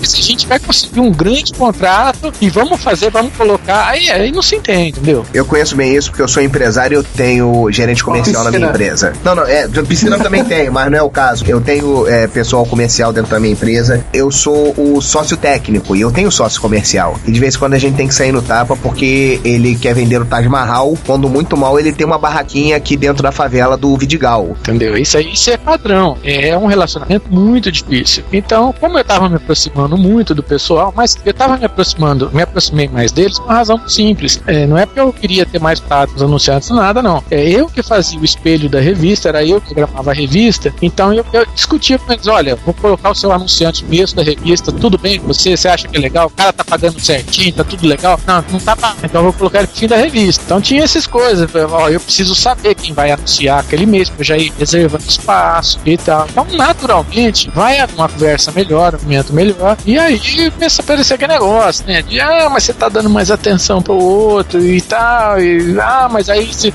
[0.00, 3.88] Mas a gente vai conseguir um grande contrato e vamos fazer, vamos colocar.
[3.88, 5.24] Aí, aí não se entende, entendeu?
[5.32, 8.68] Eu conheço bem isso porque eu sou empresário e eu tenho gerente comercial na minha
[8.68, 9.12] empresa.
[9.24, 11.44] Não, não, é, piscina eu também tenho, mas não é o caso.
[11.46, 14.04] Eu tenho é, pessoal comercial dentro da minha empresa.
[14.12, 17.18] Eu sou o sócio técnico e eu tenho sócio comercial.
[17.26, 19.94] E de vez em quando a gente tem que sair no tapa porque ele quer
[19.94, 23.76] vender o Taj Mahal, quando muito mal ele tem uma barraquinha aqui dentro da favela
[23.76, 24.56] do Vidigal.
[24.60, 24.96] Entendeu?
[25.04, 26.16] Isso aí isso é padrão.
[26.24, 28.24] É um relacionamento muito difícil.
[28.32, 32.40] Então, como eu tava me aproximando muito do pessoal, mas eu tava me aproximando, me
[32.40, 34.40] aproximei mais deles por uma razão simples.
[34.46, 37.22] É, não é porque eu queria ter mais contato com os anunciantes, nada, não.
[37.30, 40.72] É eu que fazia o espelho da revista, era eu que gravava a revista.
[40.80, 44.72] Então eu, eu discutia com eles: olha, vou colocar o seu anunciante mesmo da revista,
[44.72, 45.54] tudo bem com você?
[45.54, 46.28] Você acha que é legal?
[46.28, 48.18] O cara tá pagando certinho, tá tudo legal?
[48.26, 49.04] Não, não tá pagando.
[49.04, 50.42] Então eu vou colocar ele no fim da revista.
[50.46, 51.46] Então tinha essas coisas.
[51.54, 55.78] Ó, eu preciso saber quem vai anunciar aquele mês, pra eu já ir reservando espaço
[55.84, 56.26] e tal.
[56.30, 59.76] Então, naturalmente, vai uma conversa melhor, um momento melhor.
[59.84, 62.02] E aí começa a aparecer aquele negócio, né?
[62.02, 65.40] De, ah, mas você tá dando mais atenção pro outro e tal.
[65.40, 66.72] E, ah, mas aí você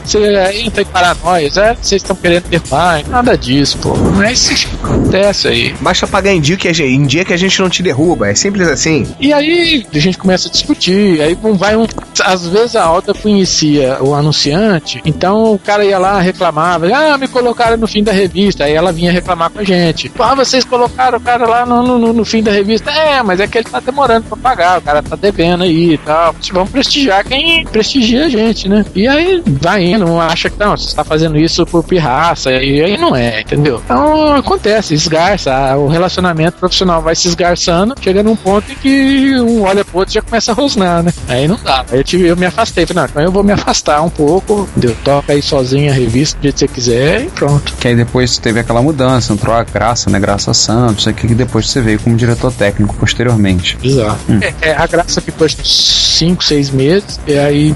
[0.64, 1.50] entra em paranoia.
[1.56, 3.04] É, vocês estão querendo derrubar.
[3.08, 3.96] Nada disso, pô.
[4.16, 5.76] Mas isso acontece aí.
[5.82, 8.30] Basta pagar em dia, que a gente, em dia que a gente não te derruba.
[8.30, 9.08] É simples assim.
[9.20, 11.88] E aí a gente começa a discutir, aí vai um.
[12.24, 17.28] Às vezes a Alta conhecia o anunciante, então o cara ia lá, reclamava, ah, me
[17.28, 20.12] colocaram no fim da revista, aí ela vinha reclamar com a gente.
[20.20, 22.92] Ah, vocês colocaram o cara lá no, no, no fim da revista.
[22.92, 25.98] É, mas é que ele tá demorando pra pagar, o cara tá devendo aí e
[25.98, 26.36] tal.
[26.52, 28.86] Vamos prestigiar quem prestigia a gente, né?
[28.96, 32.98] E aí vai indo, acha que não, você está fazendo isso por pirraça, e aí
[32.98, 33.82] não é, entendeu?
[33.84, 39.64] Então acontece, esgarça, o relacionamento profissional vai se esgarçando, chega num ponto em que um
[39.64, 41.14] olha pro outro e já começa a rosnar, né?
[41.28, 41.86] Aí não dá.
[41.92, 44.68] Aí eu, tive, eu me afastei, falei, não, então eu vou me afastar um pouco,
[44.76, 47.74] deu toca aí sozinho a revista do jeito que você quiser e pronto.
[47.80, 50.20] Que aí depois teve aquela mudança, entrou a Graça, né?
[50.20, 53.78] Graça Santos, aqui que depois você veio como diretor técnico posteriormente.
[53.84, 54.20] Exato.
[54.42, 57.76] É, é, a graça ficou acho que uns 5, 6 meses, e aí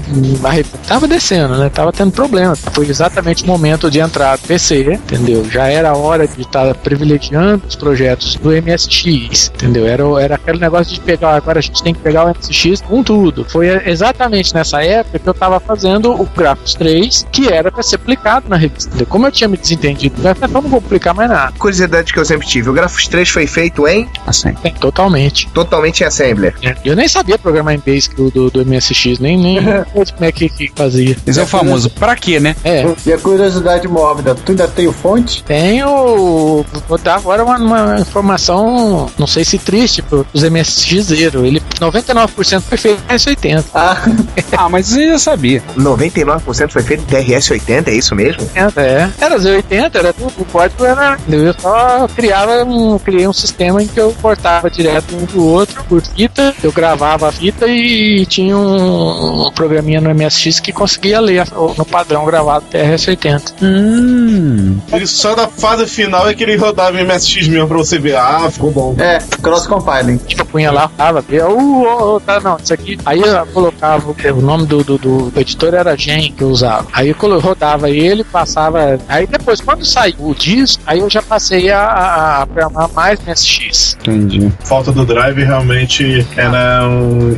[0.86, 1.68] tava descendo, né?
[1.68, 2.56] Tava tendo problema.
[2.56, 5.44] Foi exatamente o momento de entrar PC, entendeu?
[5.50, 9.86] Já era a hora de estar privilegiando os projetos do MSX, entendeu?
[9.86, 13.02] Era, era aquele negócio de pegar, agora a gente tem que pegar o MSX com
[13.02, 13.44] tudo.
[13.48, 17.96] Foi exatamente nessa época que eu tava fazendo o Graphics 3, que era para ser
[17.96, 18.88] aplicado na revista.
[18.88, 19.06] Entendeu?
[19.06, 21.52] Como eu tinha me desentendido Então não vou publicar mais nada.
[21.58, 24.52] Curiosidade que eu sempre tive: o Grafos 3 foi feito em Assim.
[24.54, 25.48] Tem, totalmente.
[25.50, 26.54] totalmente em Assembler.
[26.62, 29.56] É, Eu nem sabia programar em Basic do, do, do MSX, nem, nem
[29.92, 31.16] como é que, que fazia.
[31.26, 32.54] Esse é o famoso, pra quê, né?
[32.64, 35.42] É, E a curiosidade mórbida, tu ainda tem o fonte?
[35.44, 36.64] tenho.
[36.88, 41.44] Vou dar agora uma, uma informação, não sei se triste, pros MSX Zero.
[41.44, 43.64] Ele 99% foi feito em S80.
[43.74, 43.96] Ah,
[44.56, 45.62] Ah, mas você já sabia.
[45.76, 48.48] 99% foi feito em TRS-80, é isso mesmo?
[48.54, 51.18] É, era Z80, era tudo, o código era.
[51.28, 55.82] Eu só criava um, criei um sistema em que eu cortava direto um do outro
[55.84, 61.20] por fita, eu gravava a fita e tinha um, um programinha no MSX que conseguia
[61.20, 63.54] ler no padrão gravado TRS-80.
[63.62, 64.78] Hum.
[64.92, 68.16] Ele só na fase final é que ele rodava em MSX mesmo pra você ver.
[68.16, 68.94] Ah, ficou bom.
[68.98, 70.18] é, cross-compiling.
[70.18, 72.98] Tipo, eu punha lá, tava, via, uh, uh, uh, tá, não, isso aqui.
[73.04, 76.86] Aí eu colocava, o nome do, do, do editor era Gen que eu usava.
[76.92, 78.98] Aí eu rodava ele, passava.
[79.08, 83.20] Aí depois, quando saiu o disco, aí eu já passei a, a, a programar mais
[83.20, 83.96] MSX.
[84.00, 84.52] Entendi.
[84.64, 87.36] Falta do drive realmente era um,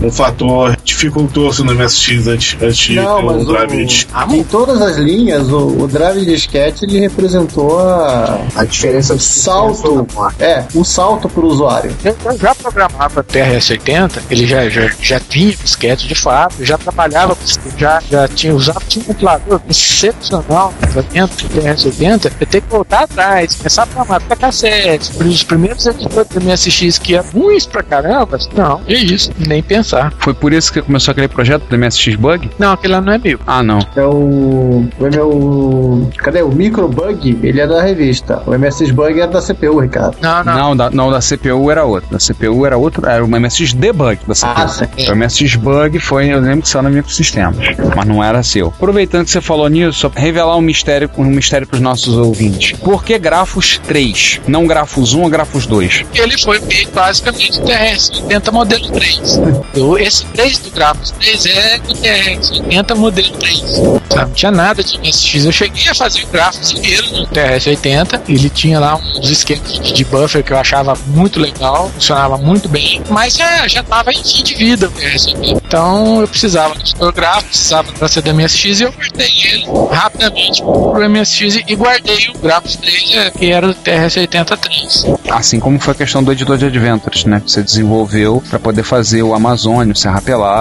[0.00, 4.44] um fator dificultoso no MSX antes, antes de Não, ter um drive de o, em
[4.44, 10.06] todas as linhas, o, o drive de disquete ele representou a A diferença do salto,
[10.38, 11.94] é, um salto pro usuário.
[12.04, 17.34] Eu, eu já programava TRS-80, ele já, já, já tinha disquete de fato, já trabalhava
[17.34, 20.72] com disquete, já, já tinha usado, tinha um compilador excepcional
[21.12, 25.86] dentro do TRS-80, eu tenho que voltar atrás, começar a programar pra cassete, os primeiros
[25.86, 30.12] editores do MSX que eram ruins pra caramba, não, é isso, nem pensar.
[30.18, 32.50] Foi por isso que começou aquele projeto do MSX Bug?
[32.58, 33.38] Não, aquele lá não é meu.
[33.46, 33.78] Ah, não.
[33.94, 37.38] É o, o meu, cadê o Microbug?
[37.42, 38.42] Ele é da revista.
[38.46, 40.16] O MSX Bug era da CPU, Ricardo.
[40.20, 40.54] Não, não.
[40.54, 42.10] Não, da, não, da CPU era outro.
[42.10, 44.52] Da CPU era outro, era o MSX Debug da CPU.
[44.54, 45.10] Ah, sim.
[45.10, 47.58] O MSX Bug foi, eu lembro que saiu na Microsistemas,
[47.94, 48.68] mas não era seu.
[48.68, 52.72] Aproveitando que você falou nisso, só revelar um mistério, um mistério pros nossos ouvintes.
[52.78, 54.40] Por que Grafos 3?
[54.46, 56.04] Não Grafos 1 ou Grafos 2?
[56.14, 59.40] ele foi feito basicamente do TRS-80 modelo 3.
[59.74, 63.60] Eu, esse 3 do Grafos 3 é do TRS-80 modelo 3.
[63.60, 64.02] Sabe?
[64.14, 65.44] Não tinha nada de MSX.
[65.44, 68.22] Eu cheguei a fazer o Grafos inteiro no TRS-80.
[68.28, 73.02] Ele tinha lá uns esquemas de, buffer que eu achava muito legal, funcionava muito bem,
[73.08, 75.62] mas já, já tava em fim de vida o TRS-80.
[75.66, 81.10] Então eu precisava do seu gráfico, precisava da MSX e eu guardei ele rapidamente pro
[81.10, 85.18] MSX e guardei o Grafos 3, é, que era do TRS-80-3.
[85.30, 87.40] Assim como foi a questão do editor de Adventures, né?
[87.40, 90.51] Que você desenvolveu para poder fazer o Amazônio, Serra Pelada.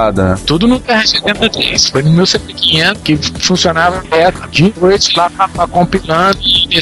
[0.46, 1.92] Tudo no TR-73.
[1.92, 4.48] Foi no meu CP500 que funcionava direto.
[4.50, 5.30] De noite lá
[5.70, 6.40] compilando
[6.72, 6.82] e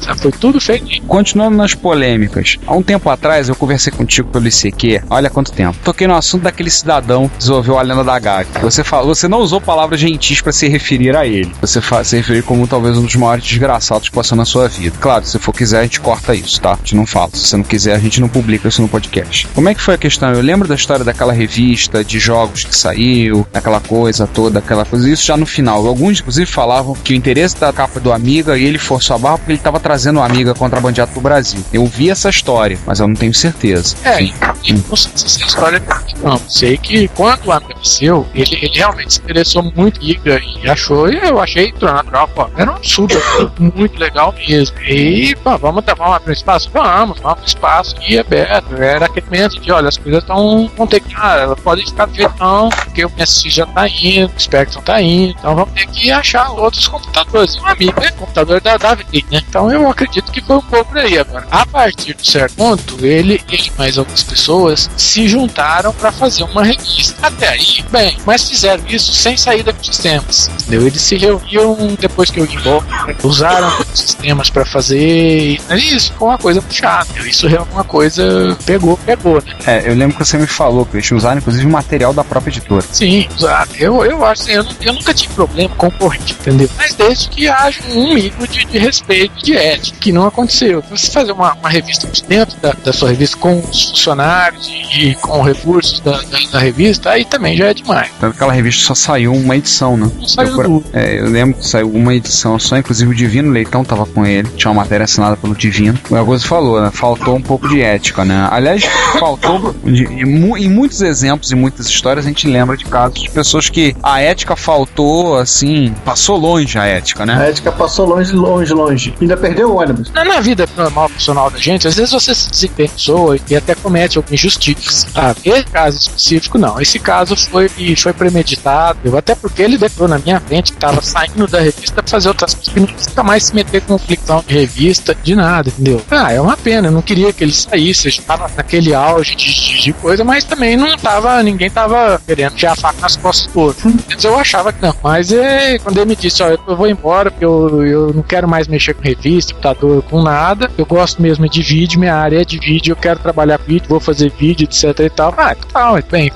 [0.00, 0.20] sabe?
[0.20, 0.86] Foi tudo feito.
[1.06, 5.78] Continuando nas polêmicas, há um tempo atrás eu conversei contigo pelo ICQ, olha quanto tempo.
[5.82, 8.48] Toquei no assunto daquele cidadão que desenvolveu a lenda da Gag.
[8.60, 11.52] Você, falou, você não usou palavras gentis para se referir a ele.
[11.60, 14.96] Você se referir como talvez um dos maiores desgraçados que passou na sua vida.
[15.00, 16.72] Claro, se for quiser, a gente corta isso, tá?
[16.72, 17.30] A gente não fala.
[17.32, 19.46] Se você não quiser, a gente não publica isso no podcast.
[19.54, 20.32] Como é que foi a questão?
[20.32, 25.08] Eu lembro da história daquela revista de jogos que saiu, aquela coisa toda, aquela coisa.
[25.08, 25.86] Isso já no final.
[25.86, 29.38] Alguns, inclusive, falavam que o interesse da capa do Amiga e ele forçou a barra
[29.38, 31.62] porque ele estava trazendo o Amiga contrabandeado pro Brasil.
[31.72, 33.96] Eu vi essa história, mas eu não tenho certeza.
[34.04, 36.38] É, e, e não sei se essa história é não.
[36.48, 41.08] Sei que quando o apareceu, ele, ele realmente se interessou muito em Giga e achou,
[41.10, 43.20] e eu achei natural, pô, era um absurdo,
[43.58, 44.76] muito legal mesmo.
[44.80, 46.70] E, pô, vamos, dar- vamos abrir um espaço?
[46.72, 48.74] Vamos, vamos pro espaço e aberto.
[48.76, 52.06] Era aquele momento de, olha, as coisas estão, vão ter que, ah, elas podem ficar
[52.06, 55.72] do jeito não, porque o MSX já tá indo, o Spectrum tá indo, então vamos
[55.74, 57.56] ter que achar outros computadores.
[57.56, 58.10] Um amigo, né?
[58.12, 59.42] Computador da Davi, né?
[59.48, 61.46] Então eu acredito que foi um pouco aí agora.
[61.50, 66.64] A partir de certo ponto, ele, e mais algumas pessoas se juntaram para fazer uma
[66.64, 67.14] revista.
[67.26, 70.50] Até aí, bem, mas fizeram isso sem saída de sistemas.
[70.62, 70.86] Entendeu?
[70.86, 72.84] Eles se reuniam depois que eu ia embora,
[73.22, 74.98] usaram sistemas para fazer.
[74.98, 77.08] E isso ficou uma coisa puxada.
[77.20, 79.54] Isso é uma coisa pegou, pegou, né?
[79.66, 82.84] É, eu lembro que você me falou que eles usaram inclusive material da própria editora.
[82.90, 83.70] Sim, usaram.
[83.78, 86.68] Eu, eu acho assim, eu, eu nunca tive problema com corrente, entendeu?
[86.76, 90.82] Mas desde que haja um mínimo de, de respeito, de ética, que não aconteceu.
[90.90, 95.08] Você fazer uma, uma revista de dentro da, da sua revista com os funcionários e,
[95.10, 98.10] e com recursos da, da, da revista, aí também já é demais.
[98.20, 100.10] Tanto que aquela revista só saiu uma edição, né?
[100.18, 100.84] Não saiu Eu.
[100.92, 104.48] É, eu lembro que saiu uma edição só, inclusive o Divino Leitão tava com ele,
[104.56, 105.98] tinha uma matéria assinada pelo Divino.
[106.10, 106.90] O Augusto falou, né?
[106.92, 108.48] Faltou um pouco de ética, né?
[108.50, 108.84] Aliás,
[109.18, 113.22] faltou de- em, mu- em muitos exemplos e muitas histórias, a gente lembra de casos
[113.22, 117.34] de pessoas que a ética faltou, assim, passou longe a ética, né?
[117.38, 119.14] A ética passou longe, longe, longe.
[119.20, 120.10] Ainda perdeu o ônibus.
[120.12, 124.18] Na, na vida normal, profissional da gente, às vezes você se desempensou e até comete
[124.18, 125.08] alguma injustiça.
[125.14, 126.80] Ah, esse caso específico, não.
[126.80, 131.46] Esse caso foi, foi premeditado, até porque ele declarou na minha frente que estava saindo
[131.46, 134.54] da revista pra fazer outras coisas, que não precisa mais se meter com conflitão de
[134.54, 136.00] revista, de nada, entendeu?
[136.10, 139.82] Ah, é uma pena, eu não queria que ele saísse, estava naquele auge de, de,
[139.82, 143.60] de coisa, mas também não tava, ninguém tava querendo tirar a faca nas costas do
[143.60, 143.92] outro.
[144.22, 144.94] Eu achava que não.
[145.02, 148.48] Mas é, quando ele me disse, ó, eu vou embora, porque eu, eu não quero
[148.48, 152.44] mais mexer com revista, computador, com nada, eu gosto mesmo de vídeo, minha área é
[152.44, 155.34] de vídeo, eu quero trabalhar com vídeo, vou fazer vídeo, etc e tal.
[155.36, 156.30] Ah, tal, bem,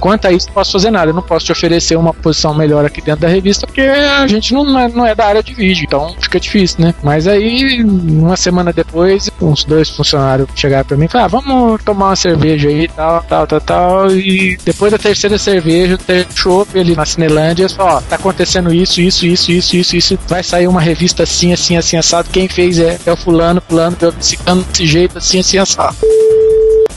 [0.00, 2.84] quanto a isso, não posso fazer nada, eu não posso te oferecer uma posição melhor
[2.84, 5.84] aqui dentro da revista, porque a gente não é, não é da área de vídeo,
[5.86, 6.94] então fica difícil, né?
[7.02, 11.84] Mas aí, uma semana depois, uns dois funcionários chegaram pra mim e falaram, ah, vamos
[11.84, 16.78] tomar uma cerveja aí, tal, tal, tal, tal, e depois da terceira cerveja, ter chopp
[16.78, 20.80] ali na Cinelândia, ó, tá acontecendo isso, isso, isso, isso, isso, isso, vai sair uma
[20.80, 25.18] revista assim, assim, assim, assado, quem fez é, é o fulano, fulano, ciclano desse jeito,
[25.18, 25.96] assim, assim, assado.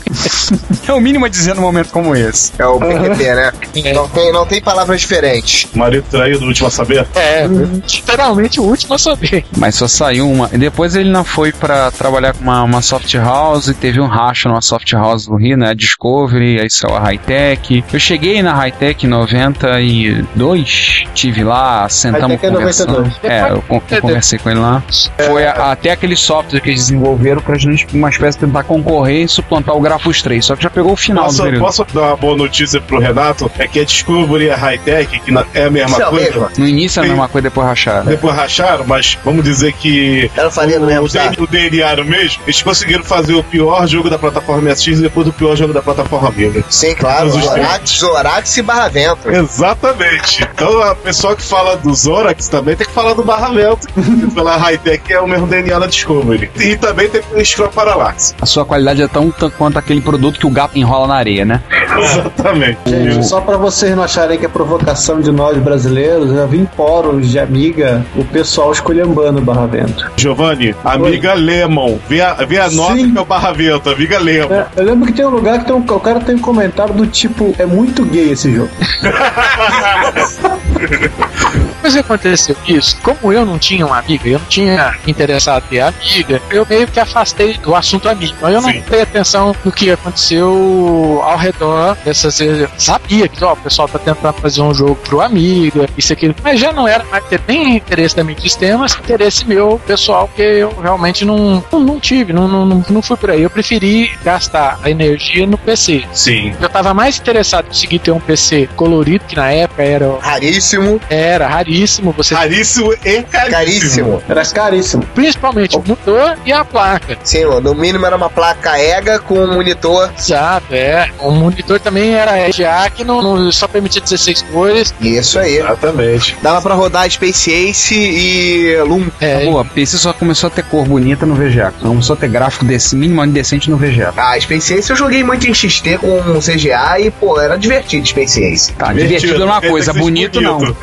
[0.87, 2.51] é o mínimo a dizer num momento como esse.
[2.57, 3.51] É o PQP, né?
[3.83, 3.93] É.
[3.93, 5.67] Não, tem, não tem palavras diferentes.
[5.75, 7.07] Marido traído, último a saber?
[7.15, 9.45] É, literalmente o último a saber.
[9.57, 10.49] Mas só saiu uma.
[10.51, 14.07] E depois ele não foi pra trabalhar com uma, uma soft house e teve um
[14.07, 15.73] racha numa soft house do Rio, né?
[15.75, 17.83] Discovery, aí saiu a Hightech.
[17.93, 22.91] Eu cheguei na Hightech em 92, tive lá, sentamos é conversando.
[23.03, 23.19] 92.
[23.31, 24.83] É, eu, con- eu conversei com ele lá.
[25.27, 29.23] Foi a- até aquele software que eles desenvolveram pra gente, uma espécie de tentar concorrer
[29.23, 30.45] e suplantar o Grafos 3.
[30.45, 31.61] Só que já pegou o final do Posso, período.
[31.61, 33.51] posso dar uma boa notícia pro Renato?
[33.59, 36.07] É que a Discovery e a Hightech, que na- é a mesma Isso é a
[36.09, 36.51] coisa, mesma.
[36.57, 38.05] No início era a mesma coisa, depois racharam.
[38.05, 42.01] depois racharam, mas vamos dizer que Ela faria no mesmo o, DNA, o DNA era
[42.01, 42.41] o mesmo.
[42.45, 45.81] Eles conseguiram fazer o pior jogo da plataforma MSX e depois o pior jogo da
[45.81, 46.63] plataforma Amiga.
[46.69, 47.29] Sim, claro.
[47.31, 49.29] Zorax, Zorax e Barra Vento.
[49.29, 50.47] Exatamente.
[50.53, 53.87] Então a pessoa que fala do Zorax também tem que falar do barramento.
[54.33, 56.49] Pela Hightech é o mesmo DNA da Discovery.
[56.59, 58.35] E também tem o Scrum Parallax.
[58.41, 61.43] A sua qualidade é tão tanto quanto aquele produto que o gato enrola na areia,
[61.43, 61.61] né?
[61.97, 62.77] Exatamente.
[62.85, 66.69] Gente, só pra vocês não acharem que é provocação de nós brasileiros, eu vi em
[66.77, 70.11] fóruns de amiga o pessoal esculhambando o Barra Vento.
[70.15, 71.97] Giovanni, amiga Lemon.
[72.07, 73.11] Vê a, vê a nota Sim.
[73.11, 74.53] que é o barramento, amiga Lemon.
[74.53, 76.93] É, eu lembro que tem um lugar que tem um- o cara tem um comentário
[76.93, 78.69] do tipo: é muito gay esse jogo.
[81.89, 85.79] Mas aconteceu isso, como eu não tinha uma amiga, eu não tinha interessado em ter
[85.79, 88.35] amiga, eu meio que afastei do assunto amigo.
[88.39, 88.75] Mas eu não Sim.
[88.81, 92.39] prestei atenção no que aconteceu ao redor dessas.
[92.39, 96.33] Eu sabia que ó, o pessoal tá tentando fazer um jogo pro amiga, isso aqui.
[96.43, 100.43] Mas já não era mais ter nem interesse da mídia sistemas, interesse meu pessoal, que
[100.43, 103.41] eu realmente não, não, não tive, não, não, não- não fui por aí.
[103.41, 106.03] Eu preferi gastar a energia no PC.
[106.13, 106.53] Sim.
[106.61, 111.01] Eu tava mais interessado em conseguir ter um PC colorido, que na época era, Raríssimo,
[111.09, 111.78] era raríssimo.
[112.13, 113.51] Você Caríssimo e caríssimo.
[113.51, 114.23] caríssimo.
[114.29, 115.03] Era caríssimo.
[115.15, 117.17] principalmente o motor e a placa.
[117.23, 120.11] Sim, no mínimo era uma placa EGA com um monitor.
[120.17, 121.09] Exato, é.
[121.19, 124.93] O monitor também era EGA, que não, não- só permitia 16 cores.
[125.01, 125.57] Isso aí.
[125.57, 126.37] Exatamente.
[126.41, 129.07] Dava pra rodar Space Ace e Loom.
[129.19, 131.73] É, Boa, PC só começou a ter cor bonita no VGA.
[131.79, 134.13] Só começou a ter gráfico desse, minimamente decente no VGA.
[134.15, 138.43] Ah, Space Ace eu joguei muito em XT com CGA e, pô, era divertido Space
[138.43, 138.71] Ace.
[138.73, 140.59] Tá, divertido é uma coisa, bonito não.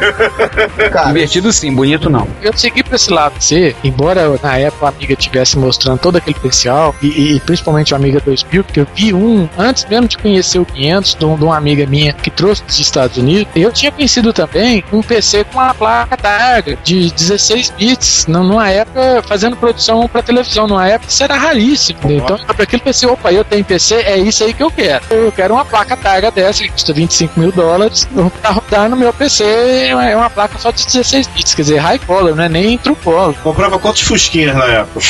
[0.90, 2.26] Cara, Divertido sim, bonito não.
[2.42, 6.34] eu segui pra esse lado C, embora na época a amiga tivesse mostrando todo aquele
[6.34, 10.58] potencial, e, e- principalmente a amiga 2000, porque eu vi um, antes mesmo de conhecer
[10.58, 13.90] o 500, de, um- de uma amiga minha que trouxe dos Estados Unidos, eu tinha
[13.92, 19.56] conhecido também um PC com uma placa Targa de 16 bits, num- numa época fazendo
[19.56, 21.98] produção pra televisão, numa época isso era raríssimo.
[22.10, 25.04] Então, para aquele PC, opa, eu tenho PC, é isso aí que eu quero.
[25.10, 28.08] Eu quero uma placa Targa dessa que custa 25 mil dólares
[28.40, 31.98] pra rodar no meu PC, é uma placa só de 16 bits, quer dizer, high
[31.98, 33.34] color, não é nem true color.
[33.42, 35.00] Comprava quantos fusquinhas na época?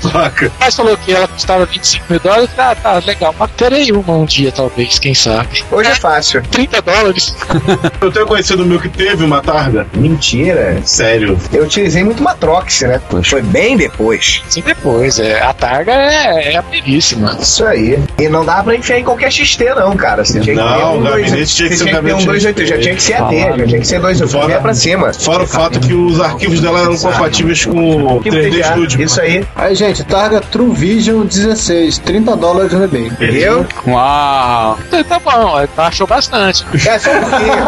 [0.00, 0.50] placa.
[0.60, 4.24] Mas falou que ela custava 25 mil dólares, tá, tá, legal, mas terei uma um
[4.24, 5.64] dia, talvez, quem sabe.
[5.70, 6.42] hoje é fácil.
[6.50, 7.34] 30 dólares.
[8.00, 9.86] Eu tenho conhecido meu que teve uma targa.
[9.94, 10.80] Mentira.
[10.84, 11.38] Sério.
[11.52, 13.00] Eu utilizei muito Matrox, né?
[13.24, 14.42] Foi bem depois.
[14.48, 17.36] Sim, depois, é, a Targa é, é a períssima.
[17.40, 17.98] Isso aí.
[18.18, 20.24] E não dava pra enfiar em qualquer XT, não, cara.
[20.24, 22.14] Você tinha que Não, ter um o dois- tinha que ser um tinha que ter
[22.14, 24.52] um gabinete 288, já tinha que ser AT, já tinha que ser 92 o filme
[24.54, 25.12] é pra cima.
[25.12, 29.02] Fora o fato que os arquivos dela eram compatíveis com o 3D Studio.
[29.02, 29.44] Isso aí.
[29.54, 33.06] Aí, gente, Targa True Vision 16, 30 dólares no eBay.
[33.06, 33.66] Entendeu?
[33.86, 34.78] Uau!
[35.08, 36.64] Tá bom, achou bastante.
[36.86, 37.58] É só um pouquinho.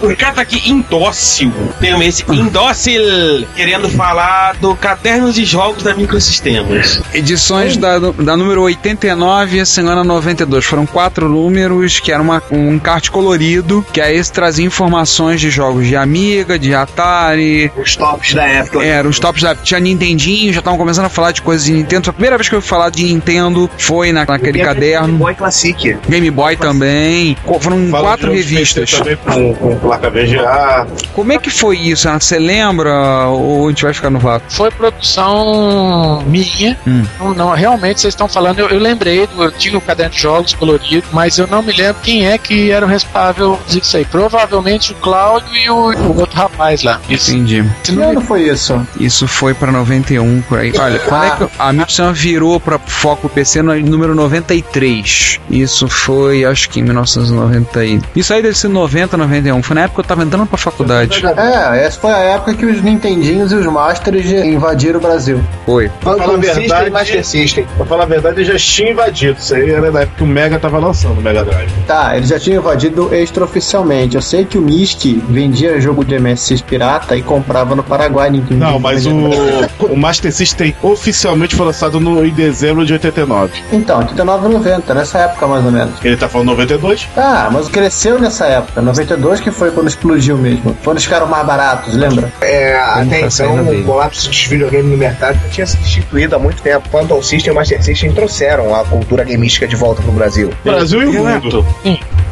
[0.00, 1.52] O cara tá aqui indócil.
[1.80, 3.46] Termo esse indócil.
[3.54, 7.00] Querendo falar do caderno de jogos da Microsistemas.
[7.12, 10.64] Edições da, da número 89 e a semana 92.
[10.64, 15.48] Foram quatro números, que era uma, um encarte colorido, que aí esse trazia informações de
[15.48, 17.70] jogos de Amiga, de Atari.
[17.76, 18.84] Os tops da época.
[18.84, 19.54] Era, os tops da.
[19.54, 22.10] Tinha Nintendinho, já estavam começando a falar de coisas de Nintendo.
[22.10, 25.18] A primeira vez que eu ouvi falar de Nintendo foi na, naquele Game caderno.
[25.18, 25.96] Boy Classic.
[26.08, 27.36] Game Boy também.
[27.44, 28.90] Co- Foram Fala quatro revistas.
[28.90, 30.88] Também com, com placa VGA.
[31.14, 32.08] Como é que foi isso?
[32.10, 34.50] Você lembra ou a gente vai ficar no vácuo?
[34.50, 36.76] Foi produção minha.
[36.86, 37.04] Hum.
[37.20, 40.20] Não, não, realmente vocês estão falando, eu, eu lembrei, do, eu tinha o caderno de
[40.20, 44.04] jogos colorido, mas eu não me lembro quem é que era o responsável disso aí.
[44.04, 47.00] Provavelmente o Cláudio e o, o outro rapaz lá.
[47.08, 47.30] Isso.
[47.32, 47.64] Entendi.
[47.82, 48.80] Se Que não ano foi isso?
[48.98, 50.72] Isso foi pra 91 por aí.
[50.78, 55.38] Olha, quando é que a Microsoft virou pra foco PC no número 93?
[55.50, 57.84] Isso foi, acho que em 1990.
[57.84, 59.62] e- Isso aí deve ser 90, 91.
[59.62, 61.22] Foi na época que eu tava entrando pra faculdade.
[61.24, 65.40] É, essa foi a época que os Nintendinhos e os Masters invadiram o Brasil.
[65.66, 65.88] Foi.
[66.00, 67.66] Pra falar a verdade- Master System.
[67.76, 69.38] Pra falar a verdade, ele já tinha invadido.
[69.38, 71.70] Isso aí era na época que o Mega tava lançando o Mega Drive.
[71.86, 74.16] Tá, eles já tinham invadido extraoficialmente.
[74.16, 78.30] Eu sei que o Miski vendia jogo de MSX pirata e comprava no Paraguai.
[78.30, 79.10] Ninguém Não, mas o,
[79.90, 83.60] o Master System oficialmente foi lançado no, em dezembro de 89.
[83.72, 85.94] Então, 89 e 90, nessa época mais ou menos.
[86.04, 87.08] Ele tá falando 92?
[87.16, 88.80] Ah, mas cresceu nessa época.
[88.80, 90.76] 92 que foi quando explodiu mesmo.
[90.84, 92.32] Quando eles ficaram mais baratos, lembra?
[92.40, 96.62] É, até então o colapso dos videogames no mercado já tinha sido instituído há muito
[96.62, 96.88] tempo.
[96.88, 100.52] Phantom System e Master System trouxeram a cultura gamística de volta pro Brasil.
[100.62, 101.24] Brasil e o mundo.
[101.24, 101.66] Renato,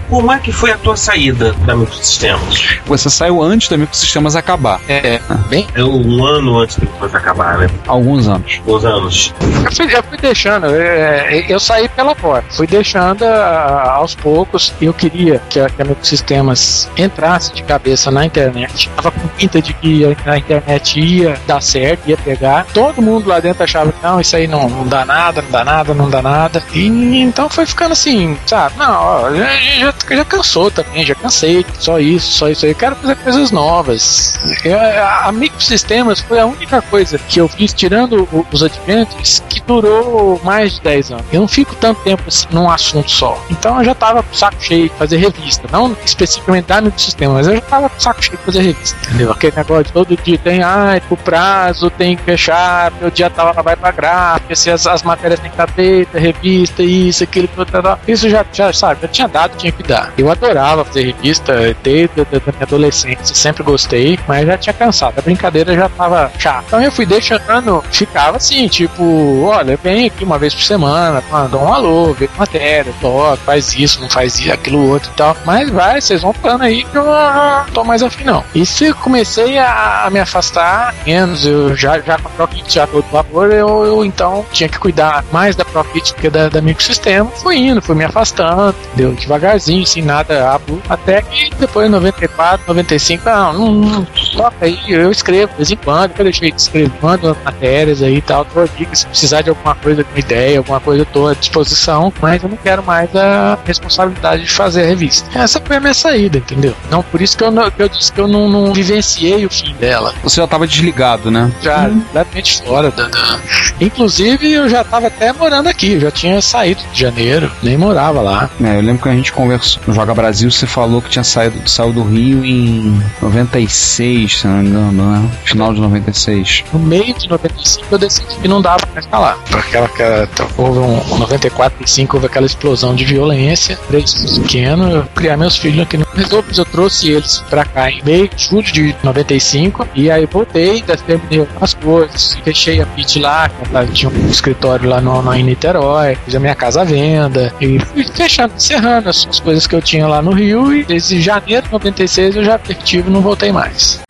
[0.08, 2.78] como é que foi a tua saída da Microsistemas?
[2.86, 4.80] Você saiu antes da Microsistemas acabar.
[4.88, 7.68] É, bem, É um ano antes de depois acabar, né?
[7.86, 8.60] Alguns anos.
[8.66, 9.34] Uns anos.
[9.64, 14.72] eu fui, eu fui deixando, é, eu saí pela porta, fui deixando aos poucos.
[14.80, 18.90] Eu queria que a, que a Microsistemas entrasse de cabeça na internet.
[18.96, 22.66] Tava com pinta de que a, a internet ia dar certo, ia pegar.
[22.72, 25.64] Todo mundo lá dentro achava que não, isso aí não, não dá nada, não dá
[25.64, 26.62] nada, não dá nada.
[26.72, 28.76] E então foi ficando assim, sabe?
[28.78, 31.64] Não, ó, já, já, já cansou também, já cansei.
[31.78, 32.72] Só isso, só isso aí.
[32.72, 34.38] Eu quero fazer coisas novas.
[34.64, 40.40] Eu- a, Microsistemas foi a única coisa que eu fiz, tirando os Adventures, que durou
[40.44, 41.24] mais de 10 anos.
[41.32, 43.38] Eu não fico tanto tempo assim num assunto só.
[43.50, 45.68] Então eu já tava com o saco cheio de fazer revista.
[45.70, 48.96] Não especificamente da Microsistema, mas eu já tava com o saco cheio de fazer revista.
[49.08, 49.32] Entendeu?
[49.32, 53.52] Aquele negócio de todo dia tem, ai, o prazo tem que fechar, meu dia tal
[53.62, 57.82] vai pra gráfica, se as, as matérias têm que estar feitas, revista, isso, aquilo, tal,
[57.82, 58.00] tal.
[58.06, 59.82] Isso já, já, sabe, já tinha dado, tinha que
[60.16, 65.18] Eu adorava fazer revista desde a minha adolescência, sempre gostei, mas já tinha cansado.
[65.18, 66.64] A brincadeira já tava chata.
[66.66, 71.56] Então eu fui deixando, ficava assim, tipo, olha, vem aqui uma vez por semana, manda
[71.56, 75.36] um alô, vê matéria, toca, faz isso, não faz isso, aquilo outro e tal.
[75.44, 78.44] Mas vai, vocês vão falando aí que eu não tô mais afim não.
[78.54, 82.86] E se comecei a, a me afastar, menos, eu já, já com a ProKit já
[82.86, 86.60] todo vapor, eu, eu então tinha que cuidar mais da ProKit do que da, da
[86.60, 87.30] microsistema.
[87.30, 93.24] Fui indo, fui me afastando, deu devagarzinho, sem nada abrupto, até que depois 94, 95,
[93.28, 94.04] não, não, não
[94.36, 98.16] toca aí, eu escrevo de vez em quando, eu deixei de escrever, mando matérias aí
[98.16, 101.26] e tal, tô aqui, se precisar de alguma coisa, alguma ideia, alguma coisa, eu tô
[101.26, 105.28] à disposição, mas eu não quero mais a responsabilidade de fazer a revista.
[105.38, 106.74] Essa foi a minha saída, entendeu?
[106.90, 109.50] Não, por isso que eu, não, que eu disse que eu não, não vivenciei o
[109.50, 110.14] fim dela.
[110.22, 111.52] Você já tava desligado, né?
[111.62, 113.38] Já completamente fora da, da-
[113.80, 118.20] Inclusive, eu já tava até morando aqui, eu já tinha saído de janeiro, nem morava
[118.20, 118.50] lá.
[118.62, 121.68] É, eu lembro que a gente conversou no Joga Brasil, você falou que tinha saído,
[121.68, 125.30] saiu do Rio em 96, se não me engano, né?
[125.44, 126.64] Final de 96.
[126.72, 129.36] No meio de 95 eu decidi que não dava pra.
[129.50, 134.12] Porque aquela, aquela, houve um, um 94 e 5 houve aquela explosão de violência, três
[134.12, 138.02] filhos pequenos, eu criar meus filhos aqui no Resolvi, eu trouxe eles pra cá em
[138.02, 143.48] meio de julho de 95 e aí voltei, terminei algumas coisas, fechei a pit lá,
[143.92, 147.78] tinha um escritório lá no, no, em Niterói, fiz a minha casa à venda e
[147.78, 151.66] fui fechando, encerrando as, as coisas que eu tinha lá no Rio e desde janeiro
[151.66, 154.00] de 96 eu já efetivo não voltei mais.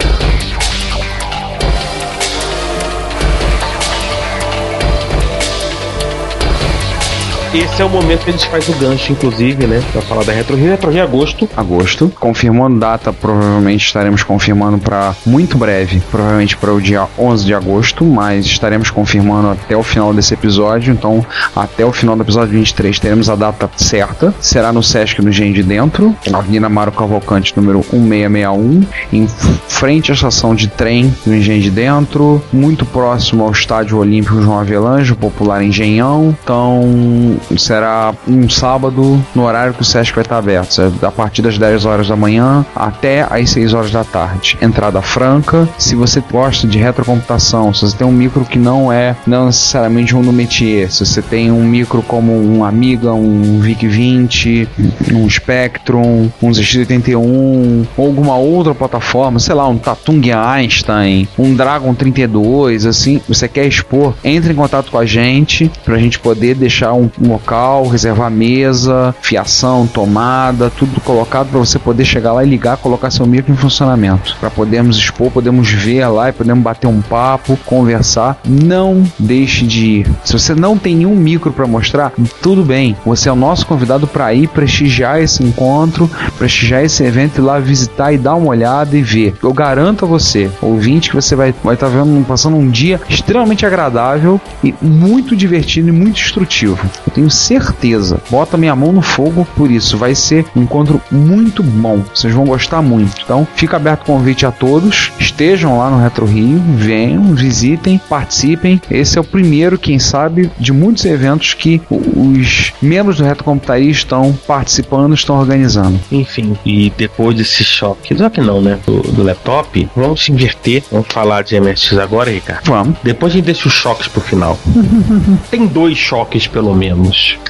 [7.55, 9.83] Esse é o momento que a gente faz o gancho, inclusive, né?
[9.93, 10.71] Pra falar da Retro Rio.
[10.71, 11.49] Retro Rio é agosto.
[11.57, 12.13] Agosto.
[12.21, 18.05] Confirmando data, provavelmente estaremos confirmando para muito breve, provavelmente para o dia 11 de agosto,
[18.05, 20.93] mas estaremos confirmando até o final desse episódio.
[20.93, 21.25] Então,
[21.55, 24.35] até o final do episódio 23 teremos a data certa.
[24.41, 29.27] Será no Sesc do Engenho de Dentro, na Avenida Mário Cavalcante, número 1661, em
[29.69, 34.59] frente à estação de trem do Engenho de Dentro, muito próximo ao Estádio Olímpico João
[34.59, 36.37] Avelange, popular Engenhão.
[36.43, 41.59] Então, será um sábado no horário que o Sesc vai estar aberto, a partir das
[41.59, 44.57] 10 horas da manhã até às 6 horas da tarde.
[44.61, 45.69] Entrada franca.
[45.79, 50.15] Se você gosta de retrocomputação, se você tem um micro que não é não necessariamente
[50.15, 54.69] um no métier, se você tem um micro como um Amiga, um VIC-20,
[55.13, 61.95] um Spectrum, um ZX81 ou alguma outra plataforma, sei lá, um Tatung Einstein, um Dragon
[61.95, 66.93] 32, assim, você quer expor, entre em contato com a gente pra gente poder deixar
[66.93, 72.49] um, um local, reservar mesa, fiação, tomada, tudo colocado para você poder chegar lá e
[72.49, 76.87] ligar, colocar seu micro em funcionamento, para podermos expor, podemos ver lá e podemos bater
[76.87, 78.41] um papo, conversar.
[78.47, 80.11] Não deixe de ir.
[80.25, 82.97] Se você não tem nenhum micro para mostrar, tudo bem.
[83.05, 87.59] Você é o nosso convidado para ir prestigiar esse encontro, prestigiar esse evento e lá
[87.59, 89.35] visitar e dar uma olhada e ver.
[89.43, 93.65] Eu garanto a você, ouvinte, que você vai vai estar vendo passando um dia extremamente
[93.67, 96.79] agradável e muito divertido e muito instrutivo.
[97.19, 98.21] Tenho certeza.
[98.31, 99.99] Bota minha mão no fogo por isso.
[99.99, 102.05] Vai ser um encontro muito bom.
[102.15, 103.21] Vocês vão gostar muito.
[103.25, 105.11] Então, fica aberto o convite a todos.
[105.19, 108.81] Estejam lá no Retro Rio, venham, visitem, participem.
[108.89, 113.91] Esse é o primeiro, quem sabe, de muitos eventos que os membros do Retro Computaria
[113.91, 115.99] estão participando, estão organizando.
[116.13, 118.79] Enfim, e depois desse choque, que não, né?
[118.87, 120.85] Do, do laptop, vamos se inverter.
[120.93, 122.65] Vamos falar de MSX agora, Ricardo?
[122.67, 122.97] Vamos.
[123.03, 124.57] Depois a gente deixa os choques pro final.
[125.51, 127.08] Tem dois choques, pelo menos.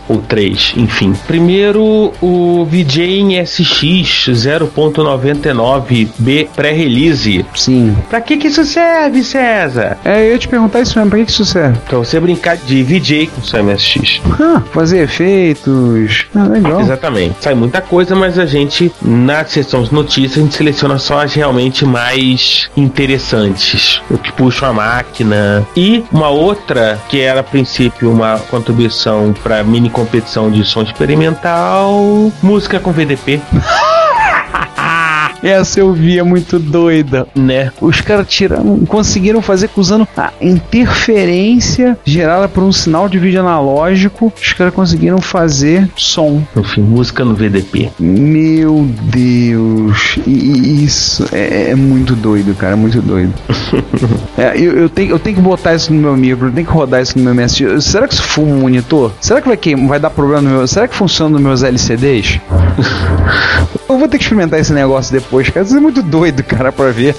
[0.08, 1.12] Ou três, enfim.
[1.26, 7.44] Primeiro, o VJ SX 0.99B pré-release.
[7.54, 7.96] Sim.
[8.08, 9.98] Pra que que isso serve, César?
[10.04, 11.78] É, eu ia te perguntar isso mesmo, pra que que isso serve?
[11.88, 14.20] Pra você brincar de VJ com seu MSX.
[14.40, 16.26] Ah, fazer efeitos.
[16.34, 16.80] Ah, legal.
[16.80, 17.36] Exatamente.
[17.40, 21.34] Sai muita coisa, mas a gente, na seção de notícias, a gente seleciona só as
[21.34, 24.00] realmente mais interessantes.
[24.10, 25.66] O que puxa a máquina.
[25.76, 32.30] E uma outra, que era a princípio uma contribuição para mini competição de som experimental,
[32.42, 33.40] música com VDP.
[35.42, 37.26] Essa eu vi, é muito doida.
[37.34, 37.70] Né?
[37.80, 44.32] Os caras tiraram, conseguiram fazer usando a interferência gerada por um sinal de vídeo analógico,
[44.40, 46.42] os caras conseguiram fazer som.
[46.56, 47.90] Enfim, música no VDP.
[47.98, 53.34] Meu Deus, isso é, é muito doido, cara, é muito doido.
[54.38, 56.72] É, eu, eu tenho, eu tenho que botar isso no meu micro, eu tenho que
[56.72, 57.84] rodar isso no meu MSX.
[57.84, 59.12] Será que isso for um monitor?
[59.20, 60.66] Será que vai, que, vai dar problema no meu.
[60.68, 62.38] Será que funciona nos meus LCDs?
[63.88, 65.64] eu vou ter que experimentar esse negócio depois, cara.
[65.64, 67.14] Isso é muito doido, cara, pra ver.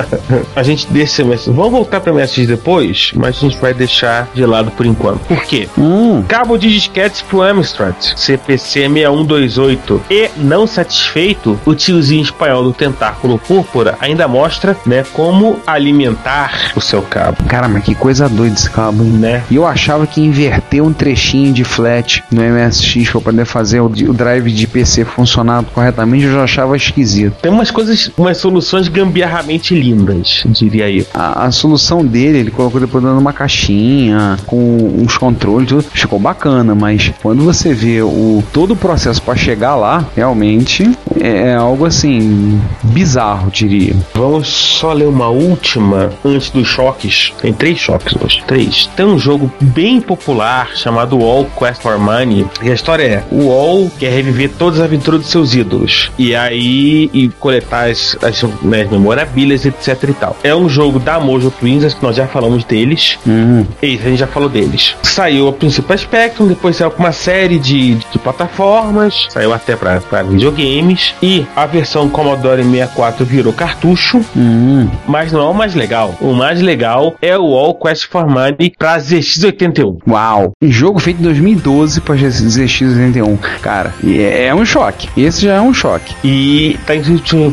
[0.54, 1.46] a gente deixa MSX.
[1.48, 5.20] Vamos voltar para MSX depois, mas a gente vai deixar de lado por enquanto.
[5.20, 5.68] Por quê?
[5.76, 12.72] Hum, Cabo de disquetes pro Amstrad CPC 6128 e não satisfeito, o tiozinho espanhol do
[12.72, 18.54] tentáculo púrpura ainda mostra, né, como alimentar o seu cabo, cara, mas que coisa doida
[18.54, 19.10] esse cabo, hein?
[19.10, 19.42] né?
[19.50, 23.86] E eu achava que inverter um trechinho de flat no MSX pra poder fazer o,
[23.86, 27.36] o drive de PC funcionar corretamente, eu já achava esquisito.
[27.44, 31.04] Tem umas coisas, umas soluções gambiarramente lindas, diria eu.
[31.12, 34.56] A, a solução dele, ele colocou depois dentro de uma caixinha, com
[34.98, 39.74] uns controles, tudo, ficou bacana, mas quando você vê o todo o processo para chegar
[39.74, 40.90] lá, realmente
[41.20, 43.94] é, é algo assim bizarro, diria.
[44.14, 47.30] Vamos só ler uma última antes dos choques.
[47.42, 48.42] Tem três choques hoje.
[48.46, 48.86] Três.
[48.96, 52.46] Tem um jogo bem popular chamado Wall Quest for Money.
[52.62, 56.10] E a história é: o Wall quer reviver todas as aventuras de seus ídolos.
[56.18, 60.36] E aí, e coletar as, as, né, as memorabilias, etc e tal.
[60.42, 63.18] É um jogo da Mojo Twins, acho que nós já falamos deles.
[63.26, 64.94] Hum, Isso, a gente já falou deles.
[65.02, 70.00] Saiu a princípio Spectrum, depois saiu com uma série de, de plataformas, saiu até pra,
[70.00, 71.14] pra videogames.
[71.22, 74.88] E a versão Commodore 64 virou cartucho, hum.
[75.06, 76.14] mas não é o mais legal.
[76.20, 79.98] O mais legal é o All Quest for Money pra ZX81.
[80.08, 80.52] Uau!
[80.62, 83.38] Um jogo feito em 2012 para ZX81.
[83.60, 85.08] Cara, é, é um choque.
[85.16, 86.14] Esse já é um choque.
[86.24, 86.94] E tá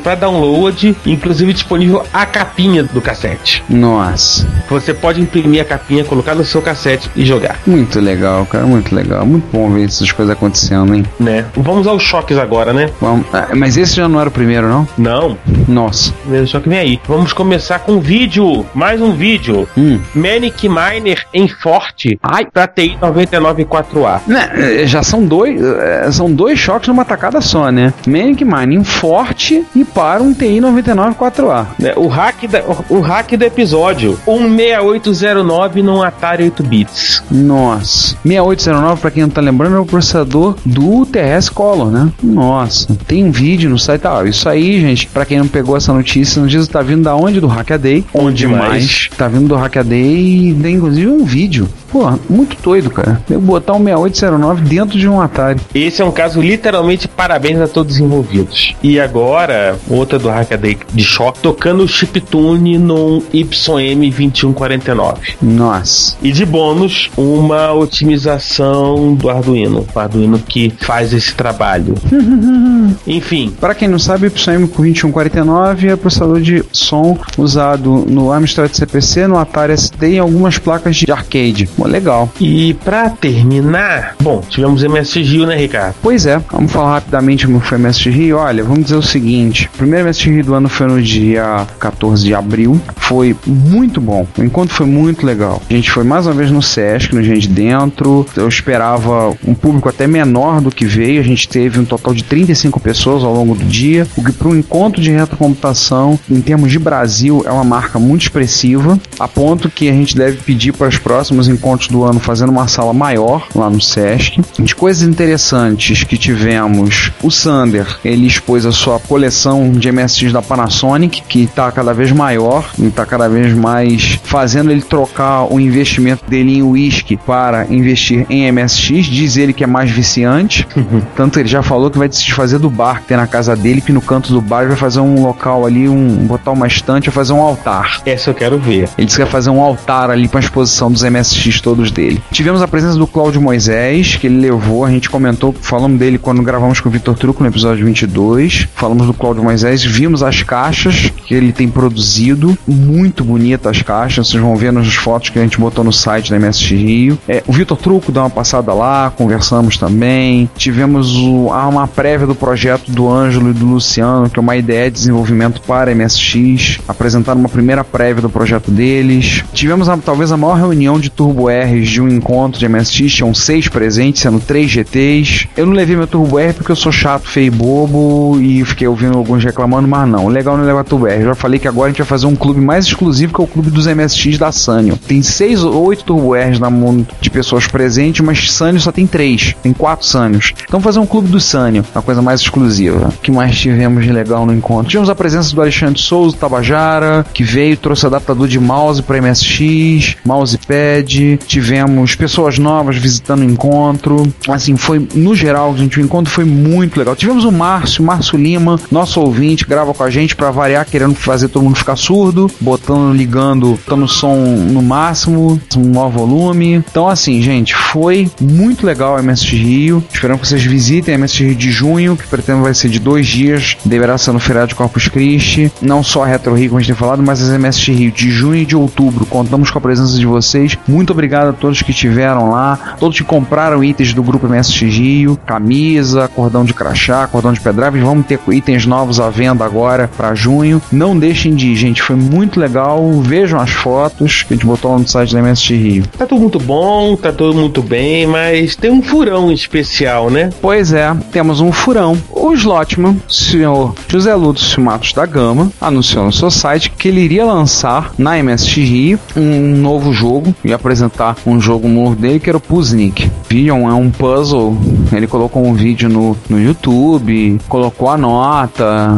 [0.04, 3.64] pra download, inclusive disponível a capinha do cassete.
[3.70, 8.66] Nossa, Você pode imprimir a capinha, colocar no seu cassete e jogar, muito legal, cara,
[8.66, 9.26] muito legal.
[9.26, 11.06] Muito bom ver essas coisas acontecendo, hein?
[11.20, 11.46] né?
[11.56, 12.90] Vamos aos choques agora, né?
[13.00, 14.88] Vamos- ah, mas esse já não era o primeiro, não?
[14.98, 16.12] Não, Nossa.
[16.22, 17.00] primeiro só que vem aí.
[17.08, 19.68] Vamos começar com um vídeo, mais um vídeo.
[19.78, 20.00] Hum.
[20.16, 22.46] Manic Miner em Forte Ai.
[22.46, 24.22] pra TI 994A.
[24.28, 24.50] Né,
[24.84, 27.94] é, já são dois, é, são dois choques numa tacada só, né?
[28.08, 31.66] Manic Mining forte e para um TI 99 4A.
[31.80, 31.94] né?
[31.96, 37.24] O hack, da- o hack do episódio: 16809 num Atari 8 bits.
[37.30, 38.16] Nossa.
[38.24, 42.10] 6809, pra quem não tá lembrando, é o processador do TS Color, né?
[42.22, 42.96] Nossa.
[43.08, 44.06] Tem um vídeo no site.
[44.08, 47.40] Ah, isso aí, gente, pra quem não pegou essa notícia, notícia tá vindo da onde?
[47.40, 48.04] Do Hackaday.
[48.14, 49.10] Onde mais?
[49.18, 51.68] Tá vindo do Hackaday e tem inclusive um vídeo.
[51.92, 53.22] Pô, muito doido, cara.
[53.30, 55.60] Eu botar um 6809 dentro de um Atari.
[55.76, 58.74] Esse é um caso literalmente parabéns a todos os envolvidos.
[58.82, 65.18] E agora, outra do Hackaday de choque, tocando o chiptune num YM2149.
[65.42, 66.16] Nossa.
[66.22, 69.86] E de bônus, uma otimização do Arduino.
[69.94, 71.96] O Arduino que faz esse trabalho.
[73.06, 78.74] Enfim, Para quem não sabe, o YM 2149 é processador de som usado no Amstrad
[78.74, 81.70] CPC, no Atari ST e em algumas placas de arcade.
[81.82, 82.30] Pô, legal.
[82.40, 85.96] e pra terminar, bom, tivemos MSX Rio, né, Ricardo?
[86.02, 88.38] Pois é, vamos falar rapidamente como foi o MSX Rio.
[88.38, 92.24] Olha, vamos dizer o seguinte: o primeiro MSX Rio do ano foi no dia 14
[92.24, 92.80] de abril.
[92.98, 94.28] Foi muito bom.
[94.38, 95.62] O encontro foi muito legal.
[95.70, 98.26] A gente foi mais uma vez no Sesc, no Gente Dentro.
[98.36, 101.20] Eu esperava um público até menor do que veio.
[101.20, 104.48] A gente teve um total de 35 pessoas ao longo do dia, o que para
[104.48, 109.70] um encontro de retrocomputação, em termos de Brasil, é uma marca muito expressiva, a ponto
[109.70, 113.48] que a gente deve pedir para os próximos encontros do ano fazendo uma sala maior
[113.56, 114.42] lá no Sesc.
[114.60, 120.42] De coisas interessantes que tivemos, o Sander, ele expôs a sua coleção de MSX da
[120.42, 125.60] Panasonic, que está cada vez maior e está cada vez mais fazendo ele trocar o
[125.60, 129.06] investimento dele em whisky para investir em MSX.
[129.06, 130.68] Diz ele que é mais viciante.
[131.16, 133.82] Tanto ele já falou que vai se desfazer do bar que tem na casa dele,
[133.82, 137.16] que no canto do bar vai fazer um local ali, um botar uma estante, vai
[137.16, 138.02] fazer um altar.
[138.06, 138.90] Essa eu quero ver.
[138.98, 142.22] Ele disse que vai fazer um altar ali para a exposição dos MSX todos dele.
[142.32, 146.42] Tivemos a presença do Cláudio Moisés, que ele levou, a gente comentou, falamos dele quando
[146.44, 148.68] gravamos com o Vitor Truco no episódio 22.
[148.76, 154.28] Falamos do Cláudio Moisés, vimos as caixas que ele tem produzido, muito bonitas as caixas,
[154.28, 157.18] vocês vão ver nas fotos que a gente botou no site da MSX Rio.
[157.28, 160.50] É, o Vitor Truco deu uma passada lá, conversamos também.
[160.58, 164.90] Tivemos o- uma prévia do projeto do Ângelo e do Luciano, que é uma ideia
[164.90, 166.80] de desenvolvimento para MSX.
[166.88, 169.44] Apresentaram uma primeira prévia do projeto deles.
[169.54, 173.14] Tivemos a- talvez a maior reunião de Turbo Rs de um encontro de MSX.
[173.14, 175.48] Tinham seis presentes, sendo três GTs.
[175.56, 178.88] Eu não levei meu Turbo R porque eu sou chato, feio e bobo e fiquei
[178.88, 180.28] ouvindo alguns reclamando, mas não.
[180.28, 181.24] Legal não levar Turbo R.
[181.24, 183.48] Já falei que agora a gente vai fazer um clube mais exclusivo que é o
[183.48, 184.98] clube dos MSX da Sanyo.
[185.08, 189.08] Tem seis ou oito Turbo Rs na mão de pessoas presentes, mas Sanyo só tem
[189.08, 189.56] três.
[189.62, 190.54] Tem quatro Sanyos.
[190.68, 193.10] Então fazer um clube do Sanyo, uma coisa mais exclusiva.
[193.10, 194.90] O que mais tivemos de legal no encontro?
[194.90, 200.18] Tivemos a presença do Alexandre Souza, Tabajara, que veio, trouxe adaptador de mouse para MSX,
[200.26, 201.40] mousepad.
[201.46, 204.32] Tivemos pessoas novas visitando o encontro.
[204.48, 207.16] Assim, foi, no geral, gente, o encontro foi muito legal.
[207.16, 211.50] Tivemos o Márcio, Márcio Lima, nosso ouvinte, grava com a gente para variar, querendo fazer
[211.50, 216.84] todo mundo ficar surdo, botando, ligando, botando o som no máximo, um maior volume.
[216.90, 220.04] Então, assim, gente, foi muito legal a MSX Rio.
[220.14, 223.28] Esperamos que vocês visitem a MSX Rio de junho, que pretendo vai ser de dois
[223.28, 223.78] dias.
[223.84, 225.72] Deverá ser no feriado de Corpus Christi.
[225.82, 228.30] Não só a Retro Rio, como a gente tem falado, mas as MSX Rio de
[228.30, 229.26] junho e de outubro.
[229.26, 230.78] Contamos com a presença de vocês.
[230.88, 235.40] Muito obrigado a todos que estiveram lá, todos que compraram itens do grupo MSX Rio,
[235.46, 238.00] camisa, cordão de crachá, cordão de pendrive.
[238.00, 240.82] Vamos ter itens novos à venda agora para junho.
[240.92, 242.02] Não deixem de ir, gente.
[242.02, 243.12] Foi muito legal.
[243.22, 246.04] Vejam as fotos que a gente botou lá no site da MSX Rio.
[246.18, 250.50] Tá tudo muito bom, tá tudo muito bem, mas tem um furão especial, né?
[250.62, 252.18] Pois é, temos um furão.
[252.30, 257.46] O Slotman, senhor José Lúcio Matos da Gama, anunciou no seu site que ele iria
[257.46, 261.11] lançar na MSX Rio um novo jogo e apresentar
[261.46, 263.30] um jogo novo dele que era o Puznik.
[263.50, 264.78] Viam, é um puzzle.
[265.12, 269.10] Ele colocou um vídeo no, no YouTube, colocou a nota,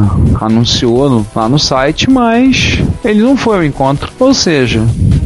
[0.42, 4.12] anunciou no- lá no site, mas ele não foi ao encontro.
[4.20, 4.82] Ou seja,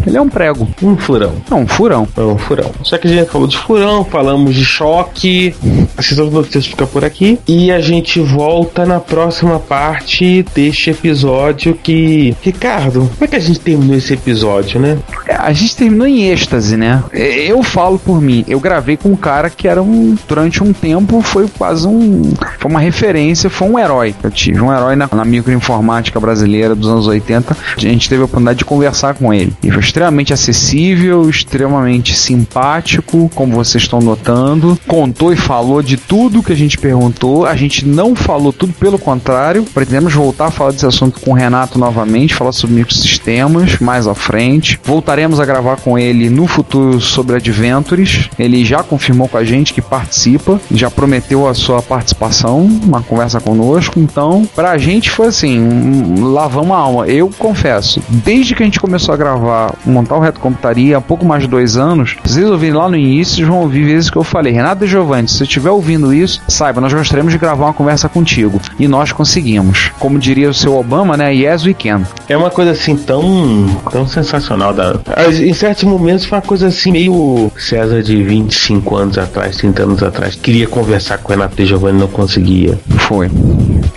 [0.07, 0.67] ele é um prego.
[0.81, 1.33] Um furão.
[1.49, 2.07] É um furão.
[2.15, 2.71] É um furão.
[2.83, 5.53] Só que a gente falou de furão, falamos de choque.
[5.97, 7.39] A sessão de notícias fica por aqui.
[7.47, 12.35] E a gente volta na próxima parte deste episódio que.
[12.41, 14.97] Ricardo, como é que a gente terminou esse episódio, né?
[15.29, 17.03] A gente terminou em êxtase, né?
[17.11, 20.15] Eu falo por mim, eu gravei com um cara que era um.
[20.27, 22.33] Durante um tempo foi quase um.
[22.59, 24.61] Foi uma referência, foi um herói que eu tive.
[24.61, 27.57] Um herói na, na microinformática brasileira dos anos 80.
[27.75, 29.51] A gente teve a oportunidade de conversar com ele.
[29.63, 34.77] E faz extremamente acessível, extremamente simpático, como vocês estão notando.
[34.87, 37.47] Contou e falou de tudo que a gente perguntou.
[37.47, 39.63] A gente não falou tudo, pelo contrário.
[39.63, 44.13] Pretendemos voltar a falar desse assunto com o Renato novamente, falar sobre microsistemas mais à
[44.13, 44.79] frente.
[44.83, 48.29] Voltaremos a gravar com ele no futuro sobre Adventures.
[48.37, 53.39] Ele já confirmou com a gente que participa, já prometeu a sua participação, uma conversa
[53.39, 53.99] conosco.
[53.99, 57.07] Então, pra gente foi assim, um, lavamos a alma.
[57.07, 61.25] Eu confesso, desde que a gente começou a gravar, montar o Reto Computaria, há pouco
[61.25, 64.23] mais de dois anos, vocês ouvirem lá no início, vocês vão ouvir vezes que eu
[64.23, 67.73] falei, Renato e Giovanni, se você estiver ouvindo isso, saiba, nós gostaríamos de gravar uma
[67.73, 68.59] conversa contigo.
[68.79, 69.91] E nós conseguimos.
[69.99, 71.33] Como diria o seu Obama, né?
[71.33, 72.03] Yes, we can.
[72.27, 74.73] É uma coisa assim tão, tão sensacional.
[74.73, 74.99] Da...
[75.29, 80.03] Em certos momentos foi uma coisa assim, meio César de 25 anos atrás, 30 anos
[80.03, 80.35] atrás.
[80.35, 82.77] Queria conversar com o Renato e Giovanni não conseguia.
[82.89, 83.29] Foi.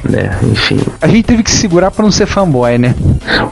[0.08, 0.78] Né, enfim.
[1.00, 2.94] A gente teve que segurar pra não ser fanboy, né?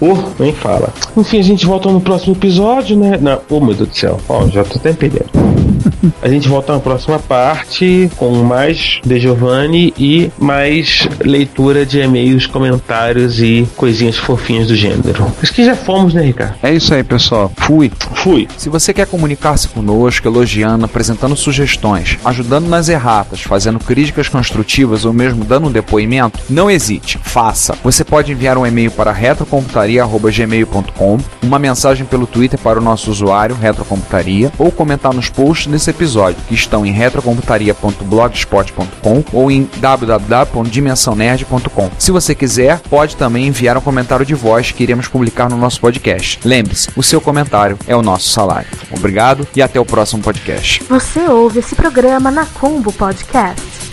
[0.01, 0.93] Oh, nem fala.
[1.17, 3.19] Enfim, a gente volta no próximo episódio, né?
[3.21, 4.19] Não, oh, meu Deus do céu.
[4.29, 5.58] Ó, já tô até perdendo.
[6.23, 12.47] A gente volta na próxima parte com mais De Giovanni e mais leitura de e-mails,
[12.47, 15.27] comentários e coisinhas fofinhas do gênero.
[15.43, 16.55] Acho que já fomos, né, Ricardo?
[16.63, 17.53] É isso aí, pessoal.
[17.57, 17.91] Fui.
[18.15, 18.49] Fui.
[18.57, 25.13] Se você quer comunicar-se conosco, elogiando, apresentando sugestões, ajudando nas erratas, fazendo críticas construtivas ou
[25.13, 27.77] mesmo dando um depoimento, não hesite, faça.
[27.83, 33.57] Você pode enviar um e-mail para retrocomputaria.gmail.com, uma mensagem pelo Twitter para o nosso usuário,
[33.57, 41.91] Retrocomputaria, ou comentar nos posts desse episódio, que estão em retrocomputaria.blogspot.com ou em www.dimensãonerd.com.
[41.99, 45.81] Se você quiser, pode também enviar um comentário de voz que iremos publicar no nosso
[45.81, 46.39] podcast.
[46.45, 48.69] Lembre-se, o seu comentário é o nosso salário.
[48.91, 50.83] Obrigado e até o próximo podcast.
[50.89, 53.88] Você ouve esse programa na Combo Podcast.